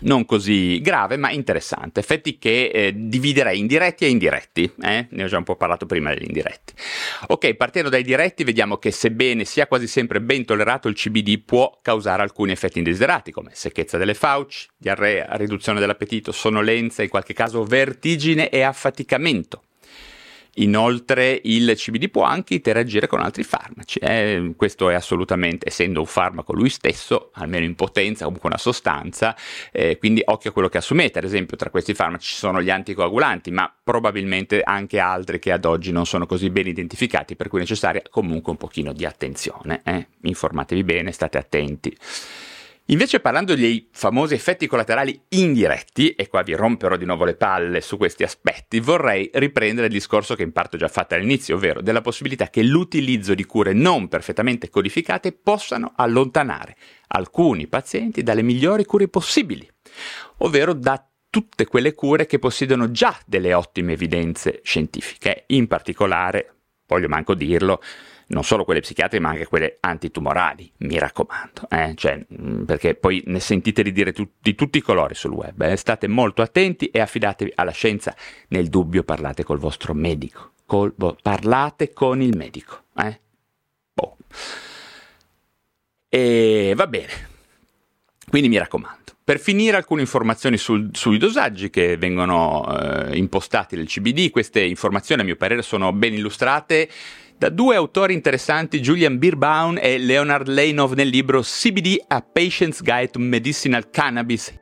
non 0.00 0.24
così 0.24 0.80
grave 0.80 1.16
ma 1.16 1.30
interessante, 1.30 2.00
effetti 2.00 2.38
che 2.38 2.70
eh, 2.72 2.92
dividerei 2.94 3.58
in 3.58 3.66
diretti 3.66 4.04
e 4.04 4.08
indiretti, 4.08 4.70
eh? 4.82 5.06
ne 5.10 5.24
ho 5.24 5.26
già 5.26 5.38
un 5.38 5.44
po' 5.44 5.56
parlato 5.56 5.86
prima 5.86 6.12
degli 6.12 6.26
indiretti. 6.26 6.74
Ok, 7.28 7.54
partendo 7.54 7.88
dai 7.88 8.02
diretti 8.02 8.44
vediamo 8.44 8.76
che 8.76 8.90
sebbene 8.90 9.44
sia 9.44 9.66
quasi 9.66 9.86
sempre 9.86 10.20
ben 10.20 10.44
tollerato 10.44 10.88
il 10.88 10.94
CBD 10.94 11.40
può 11.44 11.78
causare 11.82 12.22
alcuni 12.22 12.52
effetti 12.52 12.78
indesiderati 12.78 13.32
come 13.32 13.50
secchezza 13.52 13.98
delle 13.98 14.14
fauci, 14.14 14.68
diarrea, 14.76 15.28
riduzione 15.36 15.80
dell'appetito, 15.80 16.32
sonnolenza, 16.32 17.02
in 17.02 17.08
qualche 17.08 17.34
caso 17.34 17.64
vertigine 17.64 18.48
e 18.48 18.62
affaticamento. 18.62 19.62
Inoltre 20.58 21.38
il 21.44 21.72
CBD 21.74 22.08
può 22.08 22.22
anche 22.22 22.54
interagire 22.54 23.06
con 23.06 23.20
altri 23.20 23.42
farmaci, 23.42 23.98
eh? 23.98 24.54
questo 24.56 24.88
è 24.88 24.94
assolutamente, 24.94 25.68
essendo 25.68 26.00
un 26.00 26.06
farmaco 26.06 26.54
lui 26.54 26.70
stesso, 26.70 27.30
almeno 27.34 27.64
in 27.64 27.74
potenza, 27.74 28.24
comunque 28.24 28.48
una 28.48 28.58
sostanza, 28.58 29.36
eh, 29.70 29.98
quindi 29.98 30.22
occhio 30.24 30.50
a 30.50 30.52
quello 30.52 30.68
che 30.68 30.78
assumete, 30.78 31.18
ad 31.18 31.24
esempio 31.24 31.56
tra 31.58 31.68
questi 31.68 31.92
farmaci 31.92 32.28
ci 32.28 32.36
sono 32.36 32.62
gli 32.62 32.70
anticoagulanti, 32.70 33.50
ma 33.50 33.70
probabilmente 33.82 34.62
anche 34.62 34.98
altri 34.98 35.38
che 35.38 35.52
ad 35.52 35.66
oggi 35.66 35.92
non 35.92 36.06
sono 36.06 36.26
così 36.26 36.48
ben 36.48 36.66
identificati, 36.66 37.36
per 37.36 37.48
cui 37.48 37.58
è 37.58 37.62
necessaria 37.62 38.02
comunque 38.08 38.52
un 38.52 38.58
pochino 38.58 38.92
di 38.94 39.04
attenzione, 39.04 39.82
eh? 39.84 40.06
informatevi 40.22 40.84
bene, 40.84 41.12
state 41.12 41.36
attenti. 41.36 41.94
Invece 42.88 43.18
parlando 43.18 43.56
dei 43.56 43.88
famosi 43.90 44.34
effetti 44.34 44.68
collaterali 44.68 45.20
indiretti, 45.30 46.10
e 46.10 46.28
qua 46.28 46.42
vi 46.42 46.54
romperò 46.54 46.96
di 46.96 47.04
nuovo 47.04 47.24
le 47.24 47.34
palle 47.34 47.80
su 47.80 47.96
questi 47.96 48.22
aspetti, 48.22 48.78
vorrei 48.78 49.28
riprendere 49.34 49.88
il 49.88 49.92
discorso 49.92 50.36
che 50.36 50.44
in 50.44 50.52
parte 50.52 50.76
ho 50.76 50.78
già 50.78 50.86
fatto 50.86 51.16
all'inizio, 51.16 51.56
ovvero 51.56 51.80
della 51.80 52.00
possibilità 52.00 52.48
che 52.48 52.62
l'utilizzo 52.62 53.34
di 53.34 53.44
cure 53.44 53.72
non 53.72 54.06
perfettamente 54.06 54.70
codificate 54.70 55.32
possano 55.32 55.94
allontanare 55.96 56.76
alcuni 57.08 57.66
pazienti 57.66 58.22
dalle 58.22 58.42
migliori 58.42 58.84
cure 58.84 59.08
possibili, 59.08 59.68
ovvero 60.38 60.72
da 60.72 61.04
tutte 61.28 61.66
quelle 61.66 61.92
cure 61.92 62.26
che 62.26 62.38
possiedono 62.38 62.92
già 62.92 63.18
delle 63.26 63.52
ottime 63.52 63.94
evidenze 63.94 64.60
scientifiche, 64.62 65.42
in 65.48 65.66
particolare, 65.66 66.54
voglio 66.86 67.08
manco 67.08 67.34
dirlo, 67.34 67.82
non 68.28 68.42
solo 68.42 68.64
quelle 68.64 68.80
psichiatriche 68.80 69.22
ma 69.22 69.30
anche 69.30 69.46
quelle 69.46 69.76
antitumorali, 69.80 70.70
mi 70.78 70.98
raccomando, 70.98 71.68
eh? 71.70 71.92
cioè, 71.94 72.24
perché 72.64 72.94
poi 72.94 73.22
ne 73.26 73.38
sentite 73.38 73.82
di 73.82 73.92
dire 73.92 74.12
tu- 74.12 74.28
di 74.40 74.54
tutti 74.54 74.78
i 74.78 74.82
colori 74.82 75.14
sul 75.14 75.32
web, 75.32 75.60
eh? 75.62 75.76
state 75.76 76.08
molto 76.08 76.42
attenti 76.42 76.86
e 76.86 77.00
affidatevi 77.00 77.52
alla 77.54 77.70
scienza, 77.70 78.14
nel 78.48 78.68
dubbio 78.68 79.04
parlate 79.04 79.44
col 79.44 79.58
vostro 79.58 79.94
medico, 79.94 80.52
col 80.64 80.92
vo- 80.96 81.16
parlate 81.22 81.92
con 81.92 82.20
il 82.20 82.36
medico. 82.36 82.84
Eh? 82.96 83.20
Oh. 83.94 84.16
E 86.08 86.72
va 86.74 86.86
bene, 86.86 87.12
quindi 88.28 88.48
mi 88.48 88.58
raccomando. 88.58 89.04
Per 89.26 89.40
finire 89.40 89.76
alcune 89.76 90.02
informazioni 90.02 90.56
sul, 90.56 90.90
sui 90.92 91.18
dosaggi 91.18 91.68
che 91.68 91.96
vengono 91.96 92.64
eh, 92.78 93.16
impostati 93.16 93.74
nel 93.74 93.88
CBD, 93.88 94.30
queste 94.30 94.62
informazioni 94.62 95.22
a 95.22 95.24
mio 95.24 95.34
parere 95.34 95.62
sono 95.62 95.92
ben 95.92 96.12
illustrate 96.12 96.88
da 97.38 97.50
due 97.50 97.76
autori 97.76 98.14
interessanti, 98.14 98.80
Julian 98.80 99.18
Beerbaum 99.18 99.78
e 99.80 99.98
Leonard 99.98 100.48
Leinov 100.48 100.92
nel 100.92 101.08
libro 101.08 101.42
CBD 101.42 102.02
A 102.08 102.22
Patient's 102.22 102.82
Guide 102.82 103.10
to 103.10 103.18
Medicinal 103.18 103.90
Cannabis. 103.90 104.54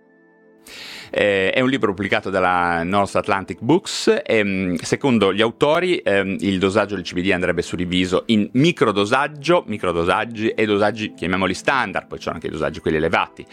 Eh, 1.10 1.52
è 1.52 1.60
un 1.60 1.68
libro 1.68 1.92
pubblicato 1.92 2.30
dalla 2.30 2.82
North 2.82 3.14
Atlantic 3.14 3.60
Books 3.60 4.22
e 4.26 4.42
mm, 4.42 4.74
secondo 4.82 5.32
gli 5.32 5.40
autori 5.40 5.98
eh, 5.98 6.36
il 6.40 6.58
dosaggio 6.58 6.96
del 6.96 7.04
CBD 7.04 7.30
andrebbe 7.30 7.62
suddiviso 7.62 8.24
in 8.26 8.48
microdosaggio, 8.54 9.62
microdosaggi 9.68 10.48
e 10.48 10.66
dosaggi 10.66 11.14
chiamiamoli 11.14 11.54
standard, 11.54 12.08
poi 12.08 12.18
ci 12.18 12.24
sono 12.24 12.34
anche 12.34 12.48
i 12.48 12.50
dosaggi 12.50 12.80
quelli 12.80 12.96
elevati. 12.96 13.46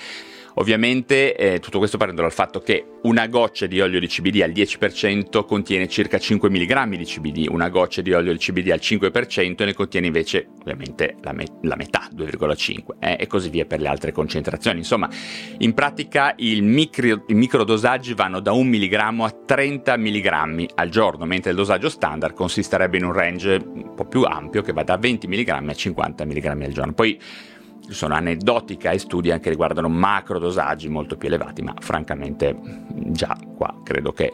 Ovviamente 0.56 1.36
eh, 1.36 1.60
tutto 1.60 1.78
questo 1.78 1.98
partendo 1.98 2.22
dal 2.22 2.32
fatto 2.32 2.60
che 2.60 2.86
una 3.04 3.28
goccia 3.28 3.66
di 3.66 3.82
olio 3.82 4.00
di 4.00 4.08
CBD 4.08 4.42
al 4.42 4.52
10% 4.52 5.46
contiene 5.46 5.88
circa 5.88 6.20
5 6.20 6.50
mg 6.50 6.96
di 6.96 7.06
CBD, 7.06 7.48
una 7.50 7.70
goccia 7.70 8.02
di 8.02 8.14
olio 8.14 8.32
di 8.32 8.38
CBD 8.38 8.70
al 8.70 8.80
5% 8.82 9.66
ne 9.66 9.74
contiene 9.74 10.08
invece 10.08 10.50
ovviamente 10.60 11.16
la, 11.22 11.34
me- 11.34 11.46
la 11.62 11.76
metà, 11.76 12.08
2,5 12.16 12.96
eh, 13.00 13.18
e 13.20 13.28
così 13.28 13.50
via 13.50 13.66
per 13.66 13.80
le 13.80 13.88
altre 13.88 14.12
concentrazioni. 14.12 14.80
Insomma, 14.80 15.10
in 15.60 15.74
pratica 15.74 16.34
il 16.38 16.64
micro, 16.64 17.24
i 17.28 17.34
microdosaggi 17.34 18.14
vanno 18.14 18.40
da 18.40 18.52
1 18.52 18.70
mg 18.70 18.94
a 18.94 19.36
30 19.46 19.98
mg 19.98 20.66
al 20.76 20.90
giorno, 20.90 21.26
mentre 21.26 21.52
il 21.52 21.56
dosaggio 21.56 21.90
standard 21.90 22.34
consisterebbe 22.34 22.98
in 22.98 23.06
un 23.06 23.14
range 23.14 23.62
un 23.64 23.94
po' 23.96 24.06
più 24.06 24.24
ampio 24.24 24.62
che 24.62 24.74
va 24.74 24.84
da 24.84 24.98
20 24.98 25.28
mg 25.28 25.50
a 25.50 25.74
50 25.74 26.26
mg 26.26 26.46
al 26.46 26.72
giorno. 26.72 26.94
Poi 26.94 27.20
sono 27.94 28.14
aneddotica 28.14 28.92
e 28.92 29.00
studi 29.00 29.32
anche 29.32 29.44
che 29.44 29.50
riguardano 29.50 29.90
macro 29.90 30.40
dosaggi 30.40 30.90
molto 30.90 31.18
più 31.18 31.28
elevati, 31.28 31.62
ma 31.62 31.74
francamente 31.80 32.56
già 32.88 33.38
qua 33.56 33.80
credo 33.84 34.12
che 34.12 34.32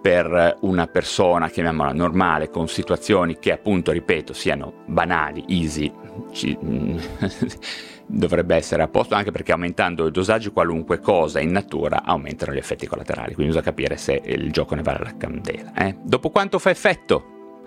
per 0.00 0.58
una 0.60 0.86
persona, 0.86 1.48
chiamiamola 1.48 1.92
normale, 1.92 2.48
con 2.48 2.68
situazioni 2.68 3.38
che 3.40 3.50
appunto, 3.50 3.90
ripeto, 3.90 4.32
siano 4.32 4.84
banali, 4.86 5.44
easy, 5.48 5.92
ci, 6.30 6.56
dovrebbe 8.06 8.54
essere 8.54 8.84
a 8.84 8.88
posto 8.88 9.16
anche 9.16 9.32
perché 9.32 9.50
aumentando 9.50 10.06
i 10.06 10.12
dosaggi 10.12 10.50
qualunque 10.50 11.00
cosa 11.00 11.40
in 11.40 11.50
natura 11.50 12.04
aumentano 12.04 12.52
gli 12.52 12.58
effetti 12.58 12.86
collaterali, 12.86 13.34
quindi 13.34 13.46
bisogna 13.46 13.64
capire 13.64 13.96
se 13.96 14.22
il 14.24 14.52
gioco 14.52 14.76
ne 14.76 14.82
vale 14.82 15.00
la 15.02 15.16
candela. 15.16 15.72
Eh? 15.74 15.96
Dopo 16.02 16.30
quanto 16.30 16.60
fa 16.60 16.70
effetto? 16.70 17.64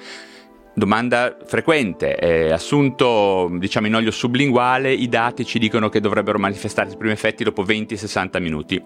Domanda 0.79 1.35
frequente, 1.43 2.15
eh, 2.15 2.53
assunto 2.53 3.49
diciamo 3.57 3.87
in 3.87 3.95
olio 3.95 4.11
sublinguale, 4.11 4.93
i 4.93 5.09
dati 5.09 5.43
ci 5.43 5.59
dicono 5.59 5.89
che 5.89 5.99
dovrebbero 5.99 6.39
manifestarsi 6.39 6.93
i 6.93 6.97
primi 6.97 7.11
effetti 7.11 7.43
dopo 7.43 7.65
20-60 7.65 8.39
minuti. 8.39 8.81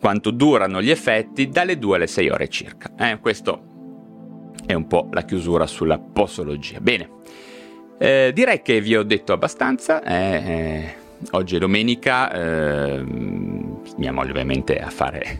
Quanto 0.00 0.30
durano 0.30 0.80
gli 0.80 0.88
effetti? 0.88 1.50
Dalle 1.50 1.78
2 1.78 1.96
alle 1.96 2.06
6 2.06 2.28
ore 2.30 2.48
circa. 2.48 2.92
Eh, 2.98 3.18
questo 3.18 4.54
è 4.64 4.72
un 4.72 4.86
po' 4.86 5.08
la 5.12 5.26
chiusura 5.26 5.66
sulla 5.66 5.98
posologia. 5.98 6.80
Bene, 6.80 7.10
eh, 7.98 8.30
direi 8.32 8.62
che 8.62 8.80
vi 8.80 8.96
ho 8.96 9.02
detto 9.02 9.34
abbastanza. 9.34 10.02
Eh, 10.02 10.14
eh, 10.14 10.94
oggi 11.32 11.56
è 11.56 11.58
domenica, 11.58 12.32
ehm, 12.32 13.82
mia 13.98 14.12
moglie 14.12 14.30
ovviamente 14.30 14.78
a 14.78 14.88
fare 14.88 15.38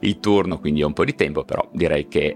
il 0.00 0.18
turno, 0.18 0.58
quindi 0.58 0.82
ho 0.82 0.88
un 0.88 0.92
po' 0.92 1.04
di 1.04 1.14
tempo, 1.14 1.44
però 1.44 1.68
direi 1.70 2.08
che 2.08 2.34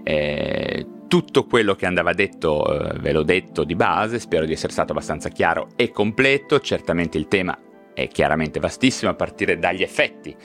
tutto 1.15 1.45
quello 1.45 1.75
che 1.75 1.85
andava 1.85 2.11
detto 2.11 2.89
eh, 2.89 2.99
ve 2.99 3.13
l'ho 3.13 3.23
detto 3.23 3.63
di 3.63 3.73
base, 3.73 4.19
spero 4.19 4.43
di 4.43 4.51
essere 4.51 4.73
stato 4.73 4.91
abbastanza 4.91 5.29
chiaro 5.29 5.69
e 5.77 5.89
completo, 5.89 6.59
certamente 6.59 7.17
il 7.17 7.29
tema 7.29 7.57
è 7.93 8.09
chiaramente 8.09 8.59
vastissimo 8.59 9.11
a 9.11 9.13
partire 9.13 9.57
dagli 9.57 9.81
effetti 9.81 10.35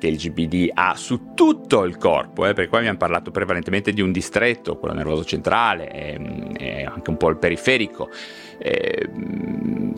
che 0.00 0.08
il 0.08 0.16
GBD 0.16 0.70
ha 0.72 0.96
su 0.96 1.34
tutto 1.34 1.84
il 1.84 1.98
corpo, 1.98 2.46
eh, 2.46 2.54
perché 2.54 2.70
qua 2.70 2.78
abbiamo 2.78 2.96
parlato 2.96 3.30
prevalentemente 3.30 3.92
di 3.92 4.00
un 4.00 4.10
distretto, 4.10 4.78
quello 4.78 4.94
nervoso 4.94 5.24
centrale 5.24 5.92
e, 5.92 6.52
e 6.58 6.84
anche 6.84 7.10
un 7.10 7.16
po' 7.16 7.28
il 7.28 7.36
periferico. 7.36 8.08
E, 8.58 9.08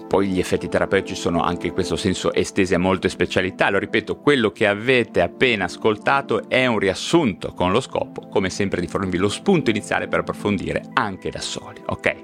poi 0.09 0.29
gli 0.29 0.38
effetti 0.38 0.69
terapeutici 0.69 1.15
sono 1.15 1.43
anche 1.43 1.69
in 1.69 1.73
questo 1.73 1.97
senso 1.97 2.35
estesi 2.35 2.75
a 2.75 2.79
molte 2.79 3.09
specialità. 3.09 3.71
Lo 3.71 3.79
ripeto, 3.79 4.19
quello 4.19 4.51
che 4.51 4.67
avete 4.67 5.21
appena 5.21 5.65
ascoltato 5.65 6.49
è 6.49 6.67
un 6.67 6.79
riassunto 6.79 7.53
con 7.55 7.71
lo 7.71 7.81
scopo, 7.81 8.29
come 8.29 8.51
sempre, 8.51 8.81
di 8.81 8.88
fornirvi 8.88 9.19
lo 9.19 9.29
spunto 9.29 9.71
iniziale 9.71 10.09
per 10.09 10.19
approfondire 10.19 10.83
anche 10.95 11.31
da 11.31 11.41
soli, 11.41 11.81
ok? 11.87 12.15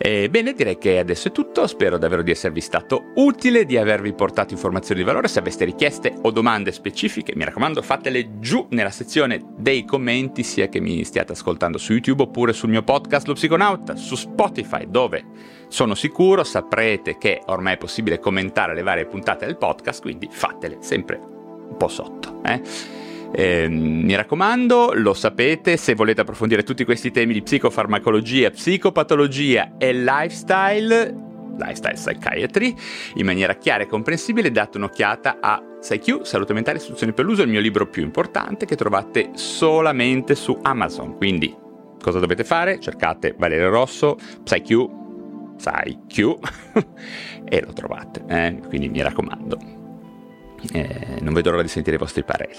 Ebbene, 0.00 0.52
direi 0.52 0.78
che 0.78 0.98
adesso 0.98 1.28
è 1.28 1.32
tutto, 1.32 1.66
spero 1.66 1.98
davvero 1.98 2.22
di 2.22 2.30
esservi 2.30 2.60
stato 2.60 3.10
utile, 3.16 3.64
di 3.64 3.76
avervi 3.76 4.12
portato 4.12 4.54
informazioni 4.54 5.00
di 5.00 5.06
valore, 5.06 5.26
se 5.26 5.40
aveste 5.40 5.64
richieste 5.64 6.14
o 6.22 6.30
domande 6.30 6.70
specifiche, 6.70 7.34
mi 7.34 7.44
raccomando 7.44 7.82
fatele 7.82 8.38
giù 8.38 8.64
nella 8.70 8.90
sezione 8.90 9.42
dei 9.56 9.84
commenti, 9.84 10.44
sia 10.44 10.68
che 10.68 10.80
mi 10.80 11.02
stiate 11.02 11.32
ascoltando 11.32 11.78
su 11.78 11.92
YouTube 11.92 12.22
oppure 12.22 12.52
sul 12.52 12.68
mio 12.68 12.84
podcast 12.84 13.26
Lo 13.26 13.34
Psiconauta, 13.34 13.96
su 13.96 14.14
Spotify, 14.14 14.86
dove 14.88 15.24
sono 15.66 15.96
sicuro 15.96 16.44
saprete 16.44 17.18
che 17.18 17.42
ormai 17.46 17.74
è 17.74 17.78
possibile 17.78 18.20
commentare 18.20 18.74
le 18.74 18.82
varie 18.82 19.06
puntate 19.06 19.46
del 19.46 19.58
podcast, 19.58 20.00
quindi 20.00 20.28
fatele 20.30 20.78
sempre 20.80 21.20
un 21.20 21.76
po' 21.76 21.88
sotto. 21.88 22.40
Eh? 22.44 22.97
Eh, 23.30 23.68
mi 23.68 24.14
raccomando, 24.14 24.92
lo 24.94 25.12
sapete, 25.12 25.76
se 25.76 25.94
volete 25.94 26.22
approfondire 26.22 26.62
tutti 26.62 26.84
questi 26.84 27.10
temi 27.10 27.34
di 27.34 27.42
psicofarmacologia, 27.42 28.50
psicopatologia 28.50 29.74
e 29.76 29.92
lifestyle, 29.92 31.14
lifestyle 31.58 31.94
psychiatry, 31.94 32.74
in 33.14 33.26
maniera 33.26 33.54
chiara 33.54 33.82
e 33.82 33.86
comprensibile, 33.86 34.50
date 34.50 34.78
un'occhiata 34.78 35.38
a 35.40 35.62
PsyQ, 35.80 36.22
Salute 36.22 36.54
Mentale 36.54 36.78
e 36.78 36.80
Istruzioni 36.80 37.12
per 37.12 37.24
l'Uso, 37.24 37.42
il 37.42 37.48
mio 37.48 37.60
libro 37.60 37.86
più 37.86 38.02
importante 38.02 38.66
che 38.66 38.76
trovate 38.76 39.30
solamente 39.34 40.34
su 40.34 40.58
Amazon. 40.62 41.16
Quindi, 41.16 41.54
cosa 42.00 42.18
dovete 42.18 42.44
fare? 42.44 42.80
Cercate 42.80 43.34
Valerio 43.36 43.68
Rosso, 43.68 44.16
PsyQ, 44.42 44.88
PsyQ, 45.56 46.38
e 47.44 47.60
lo 47.60 47.72
trovate. 47.74 48.24
Eh? 48.26 48.60
Quindi 48.66 48.88
mi 48.88 49.02
raccomando, 49.02 49.58
eh, 50.72 51.18
non 51.20 51.34
vedo 51.34 51.50
l'ora 51.50 51.62
di 51.62 51.68
sentire 51.68 51.96
i 51.96 51.98
vostri 51.98 52.24
pareri. 52.24 52.56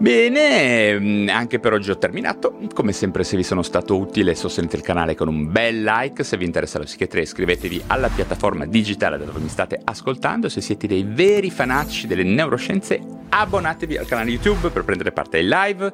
Bene, 0.00 0.96
mm, 0.96 1.28
anche 1.28 1.58
per 1.58 1.72
oggi 1.72 1.90
ho 1.90 1.98
terminato. 1.98 2.56
Come 2.72 2.92
sempre, 2.92 3.24
se 3.24 3.36
vi 3.36 3.42
sono 3.42 3.62
stato 3.62 3.98
utile, 3.98 4.36
sostenete 4.36 4.76
il 4.76 4.82
canale 4.82 5.16
con 5.16 5.26
un 5.26 5.50
bel 5.50 5.82
like. 5.82 6.22
Se 6.22 6.36
vi 6.36 6.44
interessa 6.44 6.78
la 6.78 6.84
psichiatria, 6.84 7.24
iscrivetevi 7.24 7.82
alla 7.88 8.08
piattaforma 8.08 8.64
digitale 8.64 9.18
da 9.18 9.24
dove 9.24 9.40
mi 9.40 9.48
state 9.48 9.80
ascoltando. 9.82 10.48
Se 10.48 10.60
siete 10.60 10.86
dei 10.86 11.02
veri 11.02 11.50
fanatici 11.50 12.06
delle 12.06 12.22
neuroscienze, 12.22 13.00
abbonatevi 13.28 13.96
al 13.96 14.06
canale 14.06 14.30
YouTube 14.30 14.68
per 14.68 14.84
prendere 14.84 15.10
parte 15.10 15.38
ai 15.38 15.48
live, 15.48 15.92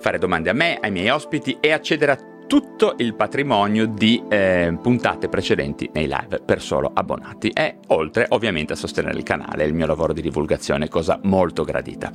fare 0.00 0.18
domande 0.18 0.50
a 0.50 0.54
me, 0.54 0.76
ai 0.80 0.90
miei 0.90 1.10
ospiti 1.10 1.58
e 1.60 1.70
accedere 1.70 2.12
a 2.12 2.18
tutto 2.48 2.94
il 2.96 3.14
patrimonio 3.14 3.86
di 3.86 4.20
eh, 4.28 4.76
puntate 4.82 5.28
precedenti 5.28 5.88
nei 5.92 6.08
live 6.08 6.40
per 6.44 6.60
solo 6.60 6.90
abbonati 6.92 7.50
e 7.50 7.76
oltre 7.88 8.26
ovviamente 8.30 8.72
a 8.72 8.76
sostenere 8.76 9.16
il 9.16 9.22
canale 9.22 9.62
e 9.62 9.66
il 9.66 9.74
mio 9.74 9.86
lavoro 9.86 10.12
di 10.12 10.22
divulgazione, 10.22 10.88
cosa 10.88 11.20
molto 11.22 11.62
gradita. 11.62 12.12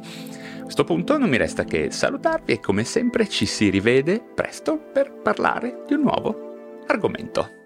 A 0.63 0.65
questo 0.65 0.85
punto 0.85 1.17
non 1.17 1.29
mi 1.29 1.35
resta 1.35 1.65
che 1.65 1.91
salutarvi 1.91 2.53
e 2.53 2.59
come 2.61 2.85
sempre 2.85 3.27
ci 3.27 3.45
si 3.45 3.69
rivede 3.69 4.23
presto 4.33 4.77
per 4.77 5.11
parlare 5.11 5.83
di 5.85 5.93
un 5.93 6.03
nuovo 6.03 6.79
argomento. 6.87 7.62